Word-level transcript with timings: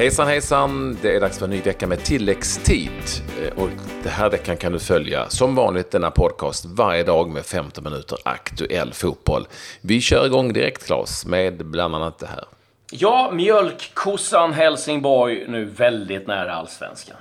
Hejsan 0.00 0.28
hejsan! 0.28 0.98
Det 1.02 1.16
är 1.16 1.20
dags 1.20 1.38
för 1.38 1.44
en 1.44 1.50
ny 1.50 1.60
vecka 1.60 1.86
med 1.86 2.04
tilläggstid. 2.04 2.90
Eh, 3.42 3.62
och 3.62 3.68
den 4.02 4.12
här 4.12 4.30
veckan 4.30 4.56
kan 4.56 4.72
du 4.72 4.78
följa 4.78 5.28
som 5.28 5.54
vanligt 5.54 5.90
denna 5.90 6.10
podcast 6.10 6.64
varje 6.64 7.04
dag 7.04 7.30
med 7.30 7.46
15 7.46 7.84
minuter 7.84 8.18
aktuell 8.24 8.92
fotboll. 8.92 9.46
Vi 9.80 10.00
kör 10.00 10.26
igång 10.26 10.52
direkt 10.52 10.86
Claes 10.86 11.26
med 11.26 11.66
bland 11.66 11.94
annat 11.94 12.18
det 12.18 12.26
här. 12.26 12.44
Ja, 12.90 13.30
mjölkkossan 13.32 14.52
Helsingborg 14.52 15.44
nu 15.48 15.64
väldigt 15.64 16.26
nära 16.26 16.54
allsvenskan. 16.54 17.16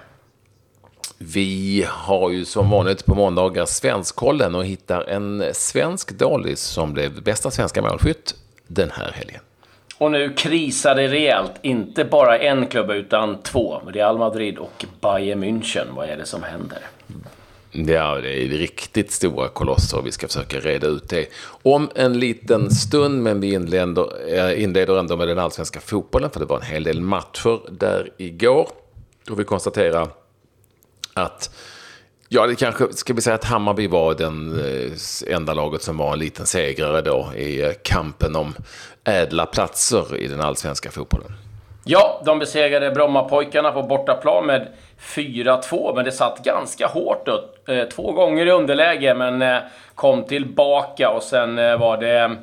Vi 1.17 1.85
har 1.87 2.29
ju 2.29 2.45
som 2.45 2.69
vanligt 2.69 3.05
på 3.05 3.15
måndagar 3.15 3.65
Svenskkollen 3.65 4.55
och 4.55 4.65
hittar 4.65 5.01
en 5.01 5.43
svensk 5.53 6.11
Dalis 6.11 6.61
som 6.61 6.93
blev 6.93 7.23
bästa 7.23 7.51
svenska 7.51 7.81
målskytt 7.81 8.35
den 8.67 8.91
här 8.91 9.11
helgen. 9.11 9.41
Och 9.99 10.11
nu 10.11 10.33
krisar 10.33 10.95
det 10.95 11.07
rejält. 11.07 11.51
Inte 11.61 12.05
bara 12.05 12.37
en 12.37 12.67
klubb, 12.67 12.91
utan 12.91 13.41
två. 13.41 13.81
Real 13.87 14.17
Madrid 14.17 14.57
och 14.57 14.85
Bayern 15.01 15.43
München. 15.43 15.85
Vad 15.95 16.09
är 16.09 16.17
det 16.17 16.25
som 16.25 16.43
händer? 16.43 16.79
Ja, 17.71 18.15
det 18.21 18.43
är 18.43 18.47
riktigt 18.47 19.11
stora 19.11 19.47
kolosser. 19.47 20.01
Vi 20.01 20.11
ska 20.11 20.27
försöka 20.27 20.59
reda 20.59 20.87
ut 20.87 21.09
det 21.09 21.27
om 21.63 21.89
en 21.95 22.19
liten 22.19 22.71
stund. 22.71 23.23
Men 23.23 23.41
vi 23.41 23.53
inleder, 23.53 24.33
eh, 24.33 24.63
inleder 24.63 24.99
ändå 24.99 25.17
med 25.17 25.27
den 25.27 25.39
allsvenska 25.39 25.79
fotbollen. 25.79 26.29
För 26.29 26.39
det 26.39 26.45
var 26.45 26.57
en 26.57 26.65
hel 26.65 26.83
del 26.83 27.01
matcher 27.01 27.59
där 27.71 28.11
igår. 28.17 28.69
Och 29.29 29.39
vi 29.39 29.43
konstaterar 29.43 30.07
att 31.13 31.55
Ja, 32.31 32.47
det 32.47 32.55
kanske, 32.55 32.93
ska 32.93 33.13
vi 33.13 33.21
säga 33.21 33.35
att 33.35 33.43
Hammarby 33.43 33.87
var 33.87 34.13
den 34.13 34.59
eh, 34.59 35.35
enda 35.35 35.53
laget 35.53 35.81
som 35.81 35.97
var 35.97 36.13
en 36.13 36.19
liten 36.19 36.45
segrare 36.45 37.01
då 37.01 37.29
i 37.35 37.61
eh, 37.61 37.71
kampen 37.83 38.35
om 38.35 38.55
ädla 39.03 39.45
platser 39.45 40.15
i 40.15 40.27
den 40.27 40.41
allsvenska 40.41 40.91
fotbollen. 40.91 41.31
Ja, 41.83 42.21
de 42.25 42.39
besegrade 42.39 42.91
Brommapojkarna 42.91 43.71
på 43.71 43.83
bortaplan 43.83 44.45
med 44.45 44.67
4-2, 44.99 45.95
men 45.95 46.05
det 46.05 46.11
satt 46.11 46.43
ganska 46.43 46.87
hårt 46.87 47.25
då. 47.25 47.73
Eh, 47.73 47.87
två 47.87 48.11
gånger 48.11 48.45
i 48.45 48.51
underläge, 48.51 49.13
men 49.13 49.61
kom 49.95 50.23
tillbaka 50.23 51.09
och 51.09 51.23
sen 51.23 51.55
var 51.55 51.97
det 51.97 52.37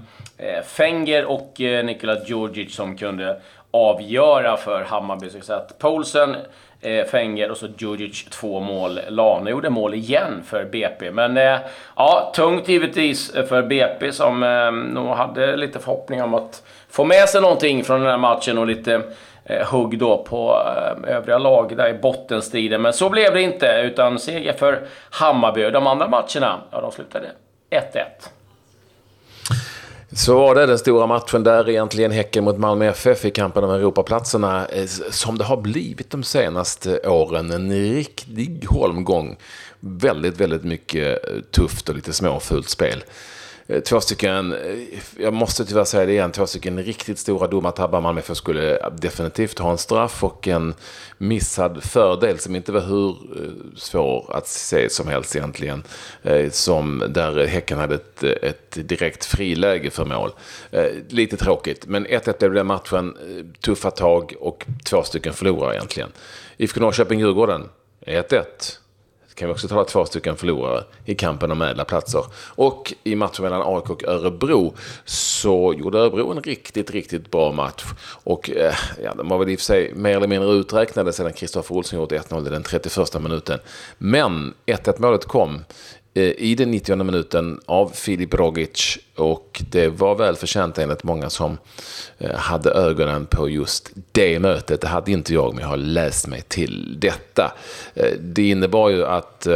Fenger 0.65 1.25
och 1.25 1.53
Nikola 1.59 2.17
Djurdjic 2.27 2.75
som 2.75 2.97
kunde 2.97 3.41
avgöra 3.71 4.57
för 4.57 4.85
Hammarby. 4.85 5.31
Så 5.43 5.53
att 5.53 5.79
Poulsen 5.79 6.37
eh, 6.81 7.05
Fenger 7.05 7.51
och 7.51 7.57
så 7.57 7.67
Djurdjic 7.79 8.25
två 8.25 8.61
mål. 8.61 9.01
Lane 9.09 9.51
gjorde 9.51 9.71
mål 9.71 9.95
igen 9.95 10.43
för 10.47 10.65
BP. 10.65 11.11
Men 11.11 11.37
eh, 11.37 11.59
ja, 11.97 12.33
tungt 12.35 12.69
givetvis 12.69 13.35
eh, 13.35 13.45
för 13.45 13.63
BP 13.63 14.13
som 14.13 14.43
eh, 14.43 14.73
nog 14.73 15.09
hade 15.09 15.57
lite 15.57 15.79
förhoppningar 15.79 16.25
om 16.25 16.35
att 16.35 16.63
få 16.89 17.05
med 17.05 17.29
sig 17.29 17.41
någonting 17.41 17.85
från 17.85 18.01
den 18.01 18.11
här 18.11 18.19
matchen 18.19 18.59
och 18.59 18.67
lite 18.67 19.03
eh, 19.45 19.67
hugg 19.67 19.99
då 19.99 20.25
på 20.25 20.57
eh, 21.07 21.17
övriga 21.17 21.39
lag 21.39 21.77
där 21.77 21.89
i 21.89 21.95
bottenstriden. 21.95 22.83
Men 22.83 22.93
så 22.93 23.11
blev 23.11 23.35
det 23.35 23.43
inte, 23.43 23.81
utan 23.85 24.19
seger 24.19 24.53
för 24.53 24.87
Hammarby. 25.11 25.71
De 25.71 25.87
andra 25.87 26.09
matcherna, 26.09 26.61
ja, 26.71 26.81
de 26.81 26.93
slutade 26.93 27.27
1-1. 27.71 28.36
Så 30.13 30.39
var 30.39 30.55
det 30.55 30.67
den 30.67 30.79
stora 30.79 31.07
matchen 31.07 31.43
där 31.43 31.69
egentligen 31.69 32.11
Häcken 32.11 32.45
mot 32.45 32.59
Malmö 32.59 32.87
FF 32.87 33.25
i 33.25 33.31
kampen 33.31 33.65
om 33.65 33.71
Europaplatserna. 33.71 34.67
Eh, 34.67 34.87
som 35.11 35.39
det 35.39 35.45
har 35.45 35.57
blivit 35.57 36.11
de 36.11 36.23
senaste 36.23 37.09
åren. 37.09 37.51
En 37.51 37.73
riktig 37.73 38.65
holmgång. 38.69 39.37
Väldigt, 39.81 40.41
väldigt 40.41 40.65
mycket 40.65 41.29
eh, 41.29 41.41
tufft 41.51 41.89
och 41.89 41.95
lite 41.95 42.13
småfult 42.13 42.69
spel. 42.69 43.05
Eh, 43.69 43.81
två 43.81 44.01
stycken, 44.01 44.53
eh, 44.53 44.59
jag 45.19 45.35
måste 45.35 45.65
tyvärr 45.65 45.85
säga 45.85 46.07
det 46.07 46.13
igen, 46.13 46.33
två 46.33 46.47
stycken 46.47 46.83
riktigt 46.83 47.19
stora 47.19 47.47
domartabbar 47.47 48.01
Malmö 48.01 48.21
FF 48.21 48.37
skulle 48.37 48.91
definitivt 48.91 49.59
ha 49.59 49.71
en 49.71 49.79
straff 49.79 50.25
och 50.25 50.49
en 50.49 50.75
missad 51.19 51.85
fördel 51.85 52.39
som 52.39 52.57
inte 52.57 52.73
var 52.73 52.81
hur 52.81 53.09
eh, 53.09 53.77
svår 53.77 54.37
att 54.37 54.49
se 54.49 54.91
som 54.91 55.09
helst 55.09 55.37
egentligen. 55.37 55.83
Som 56.51 57.05
där 57.09 57.47
Häcken 57.47 57.79
hade 57.79 57.95
ett, 57.95 58.23
ett 58.23 58.89
direkt 58.89 59.25
friläge 59.25 59.91
för 59.91 60.05
mål. 60.05 60.31
Lite 61.09 61.37
tråkigt, 61.37 61.87
men 61.87 62.07
1-1 62.07 62.39
blev 62.39 62.53
den 62.53 62.67
matchen. 62.67 63.17
Tuffa 63.61 63.91
tag 63.91 64.35
och 64.41 64.67
två 64.85 65.03
stycken 65.03 65.33
förlorare 65.33 65.75
egentligen. 65.75 66.09
IFK 66.57 66.81
Norrköping-Djurgården, 66.81 67.69
1-1 68.07 68.43
kan 69.37 69.49
vi 69.49 69.55
också 69.55 69.69
tala 69.69 69.85
två 69.85 70.05
stycken 70.05 70.37
förlorare 70.37 70.85
i 71.05 71.15
kampen 71.15 71.51
om 71.51 71.63
ädla 71.63 71.85
platser. 71.85 72.25
Och 72.47 72.95
i 73.05 73.15
matchen 73.15 73.43
mellan 73.43 73.63
AIK 73.77 73.91
och 73.91 74.05
Örebro 74.05 74.75
så 75.05 75.75
gjorde 75.79 75.99
Örebro 75.99 76.31
en 76.31 76.43
riktigt, 76.43 76.91
riktigt 76.91 77.31
bra 77.31 77.53
match. 77.53 77.85
Och 78.25 78.51
eh, 78.51 78.75
ja, 79.05 79.15
de 79.15 79.29
var 79.29 79.39
väl 79.39 79.49
i 79.49 79.55
och 79.55 79.59
för 79.59 79.65
sig 79.65 79.93
mer 79.95 80.17
eller 80.17 80.27
mindre 80.27 80.51
uträknade 80.51 81.13
sedan 81.13 81.33
Kristoffer 81.33 81.75
Olsson 81.75 81.99
gjort 81.99 82.13
1-0 82.13 82.47
i 82.47 82.51
den 82.51 82.63
31 82.63 83.23
minuten. 83.23 83.59
Men 83.99 84.55
1-1 84.67 84.95
målet 84.99 85.25
kom 85.25 85.65
Eh, 86.17 86.33
i 86.39 86.55
den 86.55 86.71
90 86.71 87.05
minuten 87.05 87.61
av 87.67 87.89
Filip 87.95 88.35
Rogic 88.35 88.99
och 89.15 89.63
det 89.71 89.89
var 89.89 90.15
välförtjänt 90.15 90.79
enligt 90.79 91.05
många 91.05 91.31
som 91.31 91.59
eh, 92.19 92.35
hade 92.37 92.71
ögonen 92.71 93.27
på 93.27 93.49
just 93.49 93.91
det 94.13 94.39
mötet. 94.39 94.81
Det 94.81 94.89
hade 94.89 95.13
inte 95.13 95.35
jag, 95.35 95.55
men 95.55 95.63
jag 95.63 95.69
har 95.69 95.77
läst 95.77 96.27
mig 96.27 96.43
till 96.49 96.97
detta. 97.01 97.53
Eh, 97.95 98.13
det 98.21 98.49
innebar 98.49 98.89
ju 98.89 99.07
att 99.07 99.47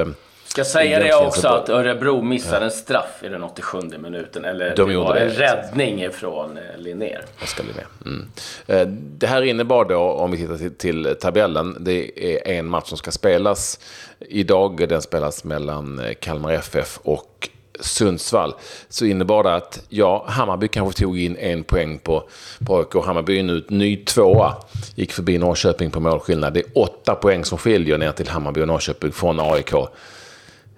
Ska 0.51 0.65
säga 0.65 0.99
det 0.99 1.15
också 1.15 1.49
att 1.49 1.69
Örebro 1.69 2.23
missade 2.23 2.57
ja. 2.57 2.65
en 2.65 2.71
straff 2.71 3.23
i 3.23 3.29
den 3.29 3.43
87 3.43 3.79
minuten. 3.99 4.45
Eller 4.45 4.77
De 4.77 4.89
det 4.89 4.97
var 4.97 5.17
en 5.17 5.29
det. 5.29 5.35
räddning 5.35 6.11
från 6.11 6.59
Linnér. 6.79 7.25
Oskar 7.43 7.65
Linnér. 7.65 7.87
Mm. 8.05 8.89
Det 9.19 9.27
här 9.27 9.43
innebar 9.43 9.85
då, 9.85 9.99
om 9.99 10.31
vi 10.31 10.39
tittar 10.39 10.57
till, 10.57 10.75
till, 10.75 11.17
tabellen, 11.21 11.77
det 11.81 12.25
är 12.25 12.59
en 12.59 12.67
match 12.67 12.89
som 12.89 12.99
ska 12.99 13.11
spelas 13.11 13.79
idag. 14.19 14.89
Den 14.89 15.03
spelas 15.03 15.45
mellan 15.45 16.01
Kalmar 16.21 16.53
FF 16.53 16.99
och 17.03 17.49
Sundsvall. 17.81 18.55
Så 18.89 19.05
innebar 19.05 19.43
det 19.43 19.55
att, 19.55 19.83
ja, 19.89 20.25
Hammarby 20.29 20.69
kanske 20.69 21.03
tog 21.03 21.19
in 21.19 21.37
en 21.37 21.65
poäng 21.65 21.99
på, 21.99 22.29
på 22.67 22.79
AIK. 22.79 23.05
Hammarby 23.07 23.39
är 23.39 23.43
nu 23.43 23.65
ny 23.69 23.97
tvåa. 23.97 24.57
Gick 24.95 25.13
förbi 25.13 25.39
Norrköping 25.39 25.91
på 25.91 26.01
målskillnad. 26.01 26.55
Det 26.55 26.61
är 26.61 26.67
åtta 26.75 27.15
poäng 27.15 27.45
som 27.45 27.59
skiljer 27.59 27.99
ner 27.99 28.13
till 28.13 28.29
Hammarby 28.29 28.63
och 28.63 28.69
Norrköping 28.69 29.13
från 29.13 29.41
AIK 29.41 29.75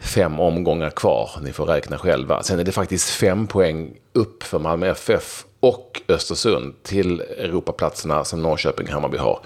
fem 0.02 0.40
omgångar 0.40 0.90
kvar. 0.90 1.30
Ni 1.42 1.52
får 1.52 1.66
räkna 1.66 1.98
själva. 1.98 2.42
Sen 2.42 2.60
är 2.60 2.64
det 2.64 2.72
faktiskt 2.72 3.10
fem 3.10 3.46
poäng 3.46 3.90
upp 4.12 4.42
för 4.42 4.58
Malmö 4.58 4.90
FF 4.90 5.44
och 5.60 6.02
Östersund 6.08 6.74
till 6.82 7.20
Europaplatserna 7.20 8.24
som 8.24 8.42
Norrköping 8.42 8.86
och 8.86 8.92
Hammarby 8.92 9.18
har. 9.18 9.40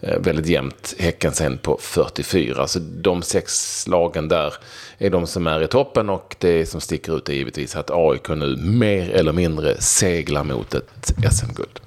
Eh, 0.00 0.18
väldigt 0.18 0.46
jämnt. 0.46 0.94
Häcken 0.98 1.32
sen 1.32 1.58
på 1.58 1.78
44. 1.80 2.66
Så 2.66 2.78
de 2.78 3.22
sex 3.22 3.86
lagen 3.88 4.28
där 4.28 4.54
är 4.98 5.10
de 5.10 5.26
som 5.26 5.46
är 5.46 5.62
i 5.62 5.68
toppen 5.68 6.10
och 6.10 6.36
det 6.38 6.66
som 6.66 6.80
sticker 6.80 7.16
ut 7.16 7.28
är 7.28 7.32
givetvis 7.32 7.76
att 7.76 7.90
AIK 7.90 8.28
nu 8.28 8.56
mer 8.56 9.10
eller 9.10 9.32
mindre 9.32 9.80
seglar 9.80 10.44
mot 10.44 10.74
ett 10.74 11.12
SM-guld. 11.30 11.80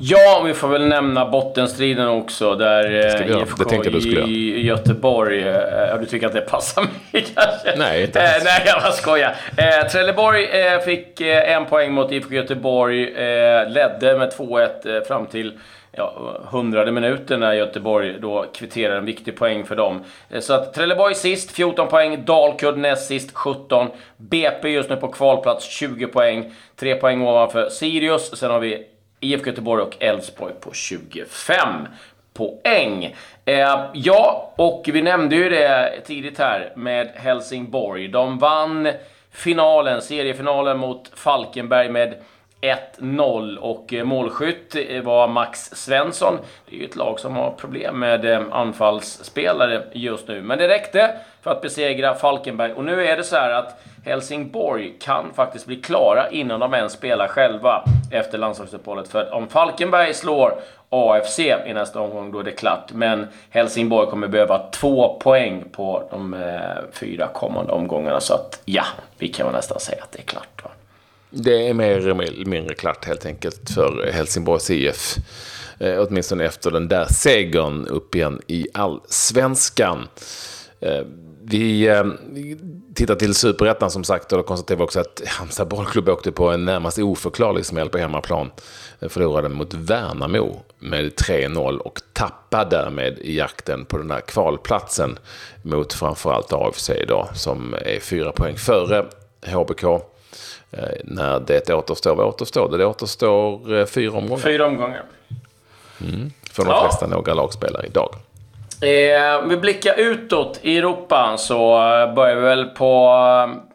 Ja, 0.00 0.42
vi 0.46 0.54
får 0.54 0.68
väl 0.68 0.86
nämna 0.86 1.30
bottenstriden 1.30 2.08
också. 2.08 2.54
Där 2.54 2.84
eh, 2.84 3.42
IFK 3.42 3.84
i 4.26 4.66
Göteborg... 4.66 5.40
Eh, 5.42 5.54
ja, 5.88 5.96
du 5.96 6.06
tycker 6.06 6.26
att 6.26 6.32
det 6.32 6.40
passar 6.40 6.82
mig 7.12 7.26
kanske? 7.34 7.74
Nej, 7.76 8.02
inte 8.02 8.20
eh, 8.20 8.30
Nej, 8.44 8.62
jag 8.66 8.82
bara 8.82 8.92
skojar. 8.92 9.34
Eh, 9.56 9.88
Trelleborg 9.88 10.44
eh, 10.44 10.80
fick 10.80 11.20
eh, 11.20 11.52
en 11.52 11.66
poäng 11.66 11.92
mot 11.92 12.12
IFK 12.12 12.34
Göteborg. 12.34 13.14
Eh, 13.14 13.68
ledde 13.70 14.18
med 14.18 14.32
2-1 14.32 15.04
fram 15.04 15.26
till 15.26 15.58
ja, 15.92 16.38
hundrade 16.50 16.92
minuten 16.92 17.40
när 17.40 17.52
Göteborg 17.52 18.16
då 18.20 18.46
kvitterar 18.54 18.96
en 18.96 19.04
viktig 19.04 19.36
poäng 19.36 19.64
för 19.64 19.76
dem. 19.76 20.04
Så 20.40 20.54
att 20.54 20.74
Trelleborg 20.74 21.14
sist, 21.14 21.50
14 21.50 21.88
poäng. 21.88 22.24
Dalkurd 22.24 22.78
näst 22.78 23.06
sist, 23.06 23.30
17. 23.34 23.88
BP 24.16 24.68
just 24.68 24.90
nu 24.90 24.96
på 24.96 25.08
kvalplats, 25.08 25.64
20 25.64 26.06
poäng. 26.06 26.52
3 26.76 26.94
poäng 26.94 27.22
ovanför 27.22 27.68
Sirius. 27.68 28.38
Sen 28.38 28.50
har 28.50 28.60
vi 28.60 28.86
IFK 29.24 29.46
Göteborg 29.46 29.82
och 29.82 29.96
Elfsborg 30.00 30.54
på 30.60 30.72
25 30.72 31.68
poäng. 32.34 33.16
Eh, 33.44 33.90
ja, 33.92 34.52
och 34.56 34.90
vi 34.92 35.02
nämnde 35.02 35.36
ju 35.36 35.48
det 35.48 36.00
tidigt 36.06 36.38
här 36.38 36.72
med 36.76 37.10
Helsingborg. 37.14 38.08
De 38.08 38.38
vann 38.38 38.88
finalen, 39.30 40.02
seriefinalen 40.02 40.78
mot 40.78 41.10
Falkenberg 41.14 41.88
med 41.88 42.14
1-0 42.98 43.56
och 43.56 43.94
eh, 43.94 44.04
målskytt 44.04 44.76
eh, 44.88 45.02
var 45.02 45.28
Max 45.28 45.60
Svensson. 45.60 46.38
Det 46.68 46.76
är 46.76 46.80
ju 46.80 46.86
ett 46.86 46.96
lag 46.96 47.20
som 47.20 47.36
har 47.36 47.50
problem 47.50 47.98
med 47.98 48.24
eh, 48.24 48.42
anfallsspelare 48.50 49.82
just 49.92 50.28
nu. 50.28 50.42
Men 50.42 50.58
det 50.58 50.68
räckte 50.68 51.10
för 51.42 51.50
att 51.50 51.62
besegra 51.62 52.14
Falkenberg. 52.14 52.72
Och 52.72 52.84
nu 52.84 53.06
är 53.06 53.16
det 53.16 53.24
så 53.24 53.36
här 53.36 53.50
att 53.50 53.80
Helsingborg 54.04 54.94
kan 55.00 55.34
faktiskt 55.34 55.66
bli 55.66 55.76
klara 55.76 56.30
innan 56.30 56.60
de 56.60 56.74
ens 56.74 56.92
spelar 56.92 57.28
själva 57.28 57.84
efter 58.10 58.38
landslagsuppehållet. 58.38 59.08
För 59.08 59.34
om 59.34 59.48
Falkenberg 59.48 60.14
slår 60.14 60.58
AFC 60.90 61.38
i 61.38 61.72
nästa 61.74 62.00
omgång, 62.00 62.32
då 62.32 62.38
är 62.38 62.44
det 62.44 62.50
klart. 62.50 62.92
Men 62.92 63.26
Helsingborg 63.50 64.10
kommer 64.10 64.28
behöva 64.28 64.70
två 64.70 65.18
poäng 65.22 65.64
på 65.72 66.08
de 66.10 66.34
eh, 66.34 66.60
fyra 66.92 67.26
kommande 67.26 67.72
omgångarna. 67.72 68.20
Så 68.20 68.34
att 68.34 68.60
ja, 68.64 68.84
vi 69.18 69.28
kan 69.28 69.46
väl 69.46 69.54
nästan 69.54 69.80
säga 69.80 70.02
att 70.02 70.12
det 70.12 70.18
är 70.18 70.26
klart. 70.26 70.64
Va? 70.64 70.70
Det 71.36 71.68
är 71.68 71.74
mer 71.74 71.90
eller 71.90 72.44
mindre 72.44 72.74
klart 72.74 73.04
helt 73.04 73.26
enkelt 73.26 73.70
för 73.70 74.10
Helsingborgs 74.12 74.70
IF. 74.70 75.16
Eh, 75.78 76.06
åtminstone 76.08 76.44
efter 76.44 76.70
den 76.70 76.88
där 76.88 77.04
segern 77.04 77.86
upp 77.86 78.14
igen 78.14 78.40
i 78.46 78.66
allsvenskan. 78.74 80.08
Eh, 80.80 81.02
vi 81.42 81.88
eh, 81.88 82.04
tittar 82.94 83.14
till 83.14 83.34
superettan 83.34 83.90
som 83.90 84.04
sagt 84.04 84.32
och 84.32 84.38
då 84.38 84.44
konstaterar 84.44 84.78
vi 84.78 84.84
också 84.84 85.00
att 85.00 85.22
Halmstad 85.26 85.68
bollklubb 85.68 86.08
åkte 86.08 86.32
på 86.32 86.48
en 86.48 86.64
närmast 86.64 86.98
oförklarlig 86.98 87.66
smäll 87.66 87.88
på 87.88 87.98
hemmaplan. 87.98 88.50
Eh, 89.00 89.08
förlorade 89.08 89.48
mot 89.48 89.74
Värnamo 89.74 90.62
med 90.78 91.14
3-0 91.14 91.78
och 91.78 92.00
tappade 92.12 92.70
därmed 92.70 93.18
i 93.18 93.36
jakten 93.36 93.84
på 93.84 93.98
den 93.98 94.10
här 94.10 94.20
kvalplatsen 94.20 95.18
mot 95.62 95.92
framförallt 95.92 96.52
AFC 96.52 96.90
idag 96.90 97.28
som 97.34 97.74
är 97.74 98.00
fyra 98.00 98.32
poäng 98.32 98.56
före 98.56 99.06
HBK. 99.46 100.13
Eh, 100.78 100.84
när 101.04 101.40
det 101.40 101.70
återstår, 101.70 102.14
vad 102.14 102.26
återstår 102.26 102.70
det? 102.70 102.76
Det 102.76 102.86
återstår 102.86 103.78
eh, 103.78 103.86
fyra 103.86 104.12
omgångar. 104.12 104.42
Fyra 104.42 104.66
omgångar. 104.66 105.02
Mm. 106.00 106.30
För 106.52 106.64
de 106.64 106.70
ja. 106.70 106.82
flesta 106.82 107.06
några 107.06 107.34
lagspelare 107.34 107.86
idag. 107.86 108.14
Eh, 108.80 109.48
vi 109.48 109.56
blickar 109.56 109.94
utåt 109.98 110.60
i 110.62 110.78
Europa 110.78 111.36
så 111.38 111.56
börjar 112.16 112.34
vi 112.34 112.40
väl 112.40 112.64
på 112.64 113.10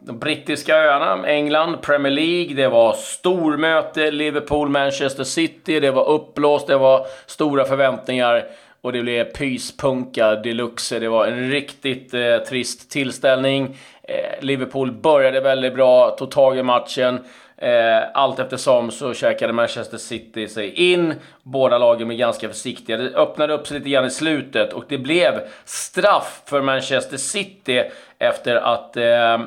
de 0.00 0.18
brittiska 0.18 0.76
öarna. 0.76 1.26
England, 1.26 1.76
Premier 1.82 2.12
League. 2.12 2.54
Det 2.54 2.68
var 2.68 2.92
stormöte. 2.92 4.10
Liverpool, 4.10 4.68
Manchester 4.68 5.24
City. 5.24 5.80
Det 5.80 5.90
var 5.90 6.08
uppblåst. 6.08 6.66
Det 6.66 6.76
var 6.76 7.06
stora 7.26 7.64
förväntningar. 7.64 8.44
Och 8.80 8.92
det 8.92 9.02
blev 9.02 9.24
pyspunka 9.24 10.34
deluxe. 10.34 10.98
Det 10.98 11.08
var 11.08 11.26
en 11.26 11.50
riktigt 11.50 12.14
eh, 12.14 12.36
trist 12.48 12.90
tillställning. 12.90 13.76
Eh, 14.10 14.44
Liverpool 14.44 14.92
började 14.92 15.40
väldigt 15.40 15.74
bra, 15.74 16.10
tog 16.10 16.30
tag 16.30 16.58
i 16.58 16.62
matchen. 16.62 17.24
Eh, 17.56 18.02
allt 18.14 18.38
eftersom 18.38 18.90
så 18.90 19.14
käkade 19.14 19.52
Manchester 19.52 19.98
City 19.98 20.48
sig 20.48 20.92
in. 20.92 21.14
Båda 21.42 21.78
lagen 21.78 22.08
blev 22.08 22.18
ganska 22.18 22.48
försiktiga. 22.48 22.96
Det 22.96 23.14
öppnade 23.14 23.54
upp 23.54 23.66
sig 23.66 23.78
lite 23.78 23.90
grann 23.90 24.04
i 24.04 24.10
slutet 24.10 24.72
och 24.72 24.84
det 24.88 24.98
blev 24.98 25.40
straff 25.64 26.42
för 26.46 26.62
Manchester 26.62 27.16
City 27.16 27.84
efter 28.18 28.56
att 28.56 28.96
eh, 28.96 29.38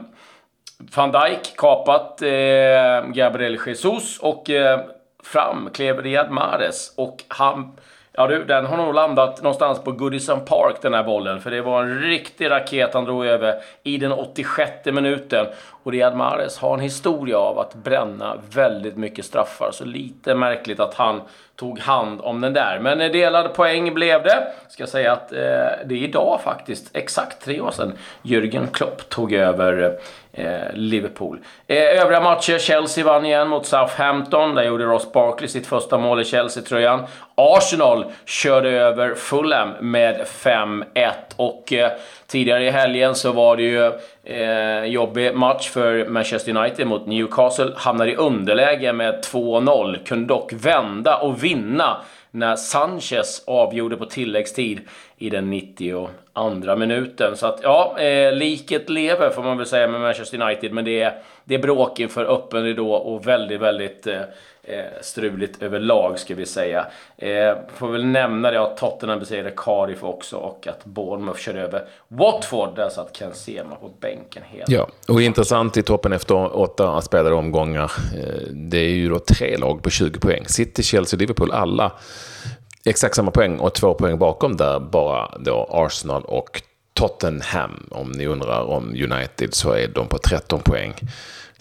van 0.95 1.11
Dijk 1.11 1.57
kapat 1.57 2.21
eh, 2.21 3.07
Gabriel 3.13 3.59
Jesus 3.65 4.19
och 4.19 4.49
eh, 4.49 4.79
fram 5.23 5.69
klev 5.73 6.01
Riyad 6.01 6.31
Mahrez 6.31 6.93
och 6.97 7.23
han 7.27 7.71
Ja 8.15 8.27
du, 8.27 8.43
den 8.43 8.65
har 8.65 8.77
nog 8.77 8.93
landat 8.93 9.41
någonstans 9.41 9.79
på 9.83 9.91
Goodison 9.91 10.45
Park 10.45 10.75
den 10.81 10.93
här 10.93 11.03
bollen. 11.03 11.41
För 11.41 11.51
det 11.51 11.61
var 11.61 11.83
en 11.83 11.99
riktig 11.99 12.49
raket 12.49 12.93
han 12.93 13.05
drog 13.05 13.25
över 13.25 13.55
i 13.83 13.97
den 13.97 14.11
86 14.11 14.85
minuten. 14.85 15.45
Och 15.69 15.91
Riyad 15.91 16.15
Mahrez 16.15 16.57
har 16.57 16.73
en 16.73 16.79
historia 16.79 17.37
av 17.37 17.59
att 17.59 17.75
bränna 17.75 18.37
väldigt 18.51 18.97
mycket 18.97 19.25
straffar. 19.25 19.71
Så 19.71 19.85
lite 19.85 20.35
märkligt 20.35 20.79
att 20.79 20.93
han 20.93 21.21
tog 21.55 21.79
hand 21.79 22.21
om 22.21 22.41
den 22.41 22.53
där. 22.53 22.79
Men 22.79 22.97
delad 22.97 23.53
poäng 23.53 23.93
blev 23.93 24.23
det. 24.23 24.47
Ska 24.69 24.87
säga 24.87 25.11
att 25.11 25.31
eh, 25.31 25.37
det 25.85 25.95
är 25.95 26.03
idag 26.03 26.39
faktiskt 26.43 26.95
exakt 26.95 27.45
tre 27.45 27.61
år 27.61 27.71
sedan 27.71 27.93
Jürgen 28.21 28.67
Klopp 28.73 29.09
tog 29.09 29.33
över 29.33 29.83
eh, 29.83 29.91
Eh, 30.35 30.73
Liverpool. 30.73 31.39
Eh, 31.67 32.01
övriga 32.01 32.21
matcher. 32.21 32.57
Chelsea 32.57 33.05
vann 33.05 33.25
igen 33.25 33.47
mot 33.47 33.65
Southampton. 33.65 34.55
Där 34.55 34.63
gjorde 34.63 34.83
Ross 34.83 35.11
Barkley 35.11 35.47
sitt 35.47 35.67
första 35.67 35.97
mål 35.97 36.21
i 36.21 36.25
Chelsea-tröjan. 36.25 37.03
Arsenal 37.35 38.05
körde 38.25 38.69
över 38.69 39.15
Fulham 39.15 39.73
med 39.79 40.25
5-1. 40.27 41.13
Och 41.35 41.73
eh, 41.73 41.91
tidigare 42.27 42.65
i 42.65 42.69
helgen 42.69 43.15
så 43.15 43.31
var 43.31 43.57
det 43.57 43.63
ju 43.63 43.91
eh, 44.23 44.85
jobbig 44.85 45.35
match 45.35 45.69
för 45.69 46.05
Manchester 46.05 46.57
United 46.57 46.87
mot 46.87 47.07
Newcastle. 47.07 47.71
Hamnade 47.75 48.11
i 48.11 48.15
underläge 48.15 48.93
med 48.93 49.25
2-0. 49.25 50.03
Kunde 50.05 50.25
dock 50.25 50.53
vända 50.53 51.17
och 51.17 51.43
vinna 51.43 51.97
när 52.35 52.55
Sanchez 52.55 53.43
avgjorde 53.47 53.97
på 53.97 54.05
tilläggstid 54.05 54.81
i 55.17 55.29
den 55.29 55.49
92 55.49 56.09
minuten. 56.77 57.37
Så 57.37 57.47
att 57.47 57.59
ja, 57.63 57.99
eh, 57.99 58.33
liket 58.33 58.89
lever 58.89 59.29
får 59.29 59.43
man 59.43 59.57
väl 59.57 59.65
säga 59.65 59.87
med 59.87 60.01
Manchester 60.01 60.41
United, 60.41 60.73
men 60.73 60.85
det 60.85 61.01
är, 61.01 61.21
det 61.43 61.55
är 61.55 61.59
bråk 61.59 61.99
inför 61.99 62.25
öppen 62.25 62.63
ridå 62.63 62.93
och 62.93 63.27
väldigt, 63.27 63.61
väldigt 63.61 64.07
eh, 64.07 64.21
eh, 64.63 65.01
struligt 65.01 65.61
överlag 65.61 66.19
ska 66.19 66.35
vi 66.35 66.45
säga. 66.45 66.85
Eh, 67.17 67.57
får 67.75 67.87
väl 67.87 68.05
nämna 68.05 68.51
det 68.51 68.61
att 68.61 68.77
Tottenham 68.77 69.19
besegrade 69.19 69.53
Cardiff 69.57 70.03
också 70.03 70.37
och 70.37 70.67
att 70.67 70.85
Bournemouth 70.85 71.39
körde 71.39 71.61
över 71.61 71.87
Watford. 72.07 72.75
Där 72.75 72.89
satt 72.89 73.17
Ken 73.17 73.33
Sema 73.33 73.75
på 73.75 73.89
bänken 73.99 74.43
helt. 74.43 74.69
Ja, 74.69 74.87
och 75.07 75.21
intressant 75.21 75.77
i 75.77 75.83
toppen 75.83 76.13
efter 76.13 76.57
åtta 76.57 77.01
spelade 77.01 77.35
omgångar. 77.35 77.91
Eh, 78.17 78.47
det 78.51 78.77
är 78.77 78.89
ju 78.89 79.09
då 79.09 79.19
tre 79.19 79.57
lag 79.57 79.83
på 79.83 79.89
20 79.89 80.19
poäng. 80.19 80.45
City, 80.47 80.83
Chelsea, 80.83 81.19
Liverpool, 81.19 81.51
alla 81.51 81.91
exakt 82.85 83.15
samma 83.15 83.31
poäng 83.31 83.59
och 83.59 83.73
två 83.73 83.93
poäng 83.93 84.17
bakom 84.17 84.57
där 84.57 84.79
bara 84.79 85.37
då 85.39 85.67
Arsenal 85.71 86.23
och 86.23 86.61
Tottenham. 86.93 87.87
Om 87.91 88.11
ni 88.11 88.27
undrar 88.27 88.61
om 88.61 88.83
United 88.89 89.53
så 89.53 89.71
är 89.71 89.87
de 89.87 90.07
på 90.07 90.17
13 90.17 90.59
poäng 90.59 90.93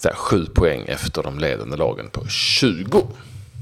så 0.02 0.08
här, 0.08 0.16
sju 0.16 0.46
poäng 0.46 0.84
efter 0.88 1.22
de 1.22 1.38
ledande 1.38 1.76
lagen 1.76 2.10
på 2.10 2.26
20. 2.28 3.02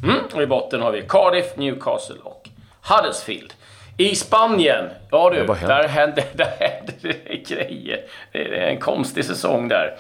Mm, 0.03 0.17
och 0.33 0.43
i 0.43 0.47
botten 0.47 0.81
har 0.81 0.93
vi 0.93 1.03
Cardiff, 1.09 1.57
Newcastle 1.57 2.17
och 2.23 2.49
Huddersfield. 2.83 3.55
I 3.97 4.15
Spanien, 4.15 4.85
ja 5.11 5.31
du, 5.31 5.47
där 5.47 5.89
händer, 5.89 6.25
där 6.33 6.53
händer 6.59 6.95
det 7.03 7.37
grejer. 7.55 8.01
Det 8.33 8.39
är 8.39 8.71
en 8.71 8.81
konstig 8.81 9.25
säsong 9.25 9.69
där. 9.69 9.97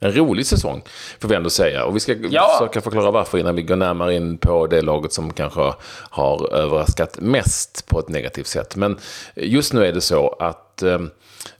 En 0.00 0.12
rolig 0.12 0.46
säsong, 0.46 0.82
får 1.18 1.28
vi 1.28 1.34
ändå 1.34 1.50
säga. 1.50 1.84
Och 1.84 1.96
vi 1.96 2.00
ska 2.00 2.14
ja. 2.30 2.56
försöka 2.58 2.80
förklara 2.80 3.10
varför 3.10 3.38
innan 3.38 3.56
vi 3.56 3.62
går 3.62 3.76
närmare 3.76 4.14
in 4.14 4.38
på 4.38 4.66
det 4.66 4.82
laget 4.82 5.12
som 5.12 5.32
kanske 5.32 5.72
har 6.10 6.54
överraskat 6.54 7.20
mest 7.20 7.86
på 7.86 7.98
ett 7.98 8.08
negativt 8.08 8.46
sätt. 8.46 8.76
Men 8.76 8.98
just 9.34 9.72
nu 9.72 9.86
är 9.86 9.92
det 9.92 10.00
så 10.00 10.28
att 10.28 10.82
eh, 10.82 10.98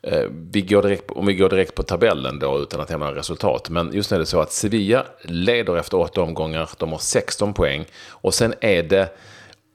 Eh, 0.03 0.25
vi 0.53 0.63
går 0.63 0.83
direkt, 0.83 1.11
om 1.11 1.27
vi 1.27 1.35
går 1.35 1.49
direkt 1.49 1.75
på 1.75 1.83
tabellen 1.83 2.39
då 2.39 2.59
utan 2.59 2.81
att 2.81 2.91
hämna 2.91 3.15
resultat. 3.15 3.71
Men 3.71 3.93
just 3.93 4.11
nu 4.11 4.15
är 4.15 4.19
det 4.19 4.27
så 4.27 4.41
att 4.41 4.53
Sevilla 4.53 5.07
leder 5.23 5.77
efter 5.77 5.99
åtta 5.99 6.23
omgångar. 6.23 6.71
De 6.79 6.93
har 6.93 6.99
16 6.99 7.55
poäng. 7.55 7.85
Och 8.09 8.35
sen 8.35 8.55
är 8.61 8.83
det 8.83 9.09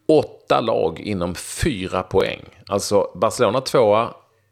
åtta 0.07 0.62
lag 0.62 1.00
inom 1.00 1.35
fyra 1.35 2.03
poäng. 2.03 2.41
Alltså 2.67 3.12
Barcelona 3.15 3.62
2 3.62 4.07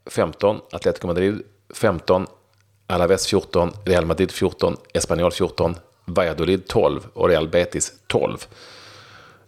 15, 0.06 0.60
Atletico 0.72 1.08
Madrid 1.08 1.42
15, 1.74 2.28
Alaves 2.88 3.28
14, 3.28 3.72
Real 3.86 4.06
Madrid 4.06 4.32
14, 4.32 4.78
Espanyol 4.94 5.32
14, 5.32 5.76
Valladolid 6.06 6.68
12 6.68 7.08
och 7.14 7.30
Real 7.30 7.48
Betis 7.48 7.94
12. 8.08 8.48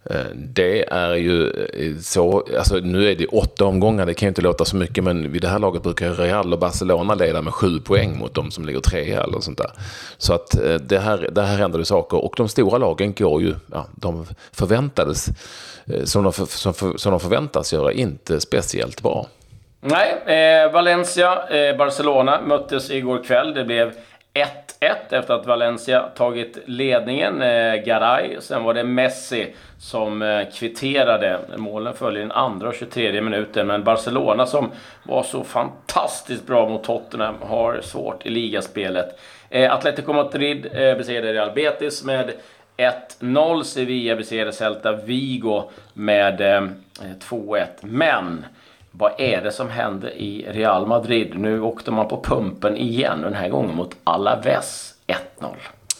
Eh, 0.10 0.26
det 0.36 0.90
är 0.90 1.16
ju 1.16 1.50
eh, 1.50 1.98
så, 2.02 2.44
alltså 2.58 2.76
nu 2.76 3.12
är 3.12 3.16
det 3.16 3.28
åtta 3.28 3.66
omgångar, 3.66 4.06
det 4.06 4.14
kan 4.14 4.28
ju 4.28 4.30
inte 4.30 4.42
låta 4.42 4.66
så 4.66 4.76
mycket, 4.76 5.04
men 5.04 5.32
vid 5.32 5.42
det 5.42 5.48
här 5.48 5.60
laget 5.60 5.84
brukar 5.84 6.14
Real 6.14 6.54
och 6.54 6.60
Barcelona 6.60 7.16
leda 7.16 7.42
med 7.42 7.54
sju 7.54 7.80
poäng 7.80 8.18
mot 8.18 8.34
de 8.34 8.52
som 8.52 8.66
ligger 8.66 8.80
trea 8.80 9.24
eller 9.24 9.40
sånt 9.40 9.58
där. 9.58 9.72
Så 10.18 10.34
att 10.34 10.56
eh, 10.56 10.76
det 10.76 11.00
här, 11.00 11.30
det 11.32 11.42
här 11.42 11.58
händer 11.58 11.80
ju 11.80 11.86
saker 11.86 12.26
och 12.26 12.34
de 12.38 12.50
stora 12.50 12.78
lagen 12.78 13.14
går 13.14 13.42
ju, 13.42 13.56
ja, 13.72 13.88
de 13.96 14.26
förväntades, 14.52 15.30
som 16.04 16.24
de, 16.24 16.34
som, 16.34 16.74
som 16.74 17.12
de 17.12 17.20
förväntas 17.20 17.74
göra, 17.74 17.92
inte 17.92 18.42
speciellt 18.42 19.02
bra. 19.02 19.28
Nej, 19.82 20.38
eh, 20.38 20.72
Valencia, 20.72 21.48
eh, 21.50 21.78
Barcelona 21.78 22.42
möttes 22.42 22.92
igår 22.92 23.24
kväll. 23.24 23.54
Det 23.54 23.64
blev 23.64 23.94
1-1 24.34 25.14
efter 25.14 25.34
att 25.34 25.46
Valencia 25.46 26.02
tagit 26.02 26.58
ledningen. 26.66 27.42
Eh, 27.42 27.76
Garay, 27.76 28.38
sen 28.40 28.64
var 28.64 28.74
det 28.74 28.84
Messi 28.84 29.56
som 29.80 30.22
eh, 30.22 30.50
kvitterade. 30.54 31.40
Målen 31.58 31.94
följer 31.94 32.22
den 32.22 32.32
andra 32.32 32.68
och 32.68 32.76
23 32.76 33.22
minuten. 33.22 33.68
Men 33.68 33.84
Barcelona 33.84 34.46
som 34.46 34.72
var 35.04 35.24
så 35.24 35.44
fantastiskt 35.44 36.48
bra 36.48 36.70
mot 36.70 36.84
Tottenham 36.84 37.36
har 37.42 37.82
svårt 37.82 38.26
i 38.26 38.30
ligaspelet. 38.30 39.20
Eh, 39.50 39.74
Atletico 39.74 40.14
Madrid 40.14 40.66
eh, 40.66 40.98
besegrade 40.98 41.34
Real 41.34 41.52
Betis 41.56 42.04
med 42.04 42.32
1-0. 42.78 43.64
Sevilla 43.64 44.16
besegrade 44.16 44.52
Celta 44.52 44.92
Vigo 44.92 45.70
med 45.94 46.42
eh, 46.42 46.68
2-1. 47.30 47.66
Men 47.82 48.46
vad 48.98 49.12
är 49.18 49.42
det 49.42 49.52
som 49.52 49.70
händer 49.70 50.10
i 50.10 50.46
Real 50.50 50.88
Madrid? 50.88 51.40
Nu 51.40 51.62
åkte 51.62 51.92
man 51.92 52.08
på 52.08 52.24
pumpen 52.24 52.78
igen, 52.78 53.22
den 53.22 53.34
här 53.34 53.50
gången 53.50 53.76
mot 53.76 53.96
Alaves 54.04 54.94
1-0. 55.40 55.56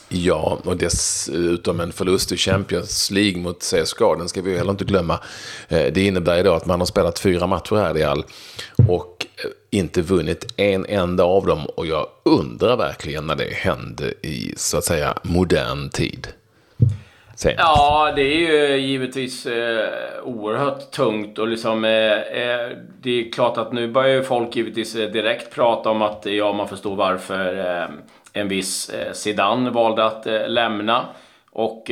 Ja, 0.10 0.60
och 0.64 0.78
dessutom 0.78 1.80
en 1.80 1.92
förlust 1.92 2.32
i 2.32 2.38
Champions 2.38 3.12
League 3.12 3.42
mot 3.42 3.60
CSKA, 3.60 4.16
den 4.16 4.30
ska 4.30 4.42
vi 4.42 4.58
heller 4.58 4.72
inte 4.72 4.86
glömma. 4.86 5.20
Eh, 5.68 5.94
det 5.94 6.02
innebär 6.02 6.44
då 6.44 6.54
att 6.54 6.66
man 6.66 6.80
har 6.80 6.86
spelat 6.86 7.20
fyra 7.20 7.48
matcher 7.48 7.76
här 7.76 7.98
i 7.98 8.04
all 8.04 8.24
och 8.88 9.26
eh, 9.44 9.80
inte 9.80 10.02
vunnit 10.02 10.54
en 10.58 10.86
enda 10.86 11.24
av 11.24 11.46
dem. 11.46 11.66
Och 11.66 11.86
jag 11.86 12.08
undrar 12.26 12.78
verkligen 12.78 13.28
när 13.28 13.36
det 13.36 13.54
hände 13.54 14.14
i, 14.22 14.54
så 14.58 14.78
att 14.78 14.84
säga, 14.84 15.18
modern 15.24 15.90
tid. 15.90 16.28
Senast. 17.36 17.60
Ja, 17.60 18.14
det 18.16 18.22
är 18.22 18.38
ju 18.38 18.78
givetvis 18.78 19.46
eh, 19.46 19.90
oerhört 20.24 20.92
tungt 20.92 21.40
och 21.40 21.48
liksom... 21.48 21.86
Eh, 21.86 22.12
eh, 22.12 22.70
det 23.02 23.10
är 23.28 23.32
klart 23.32 23.58
att 23.58 23.74
nu 23.74 23.88
börjar 23.88 24.16
ju 24.16 24.24
folk 24.24 24.56
givetvis 24.56 24.96
eh, 24.96 25.12
direkt 25.12 25.56
prata 25.56 25.90
om 25.90 26.02
att 26.02 26.26
ja, 26.26 26.54
man 26.54 26.68
förstår 26.68 26.96
varför 26.96 27.58
eh, 27.58 27.88
en 28.34 28.48
viss 28.48 28.90
eh, 28.90 29.14
Zidane 29.14 29.70
valde 29.70 30.06
att 30.06 30.26
lämna. 30.48 31.06
Och 31.52 31.92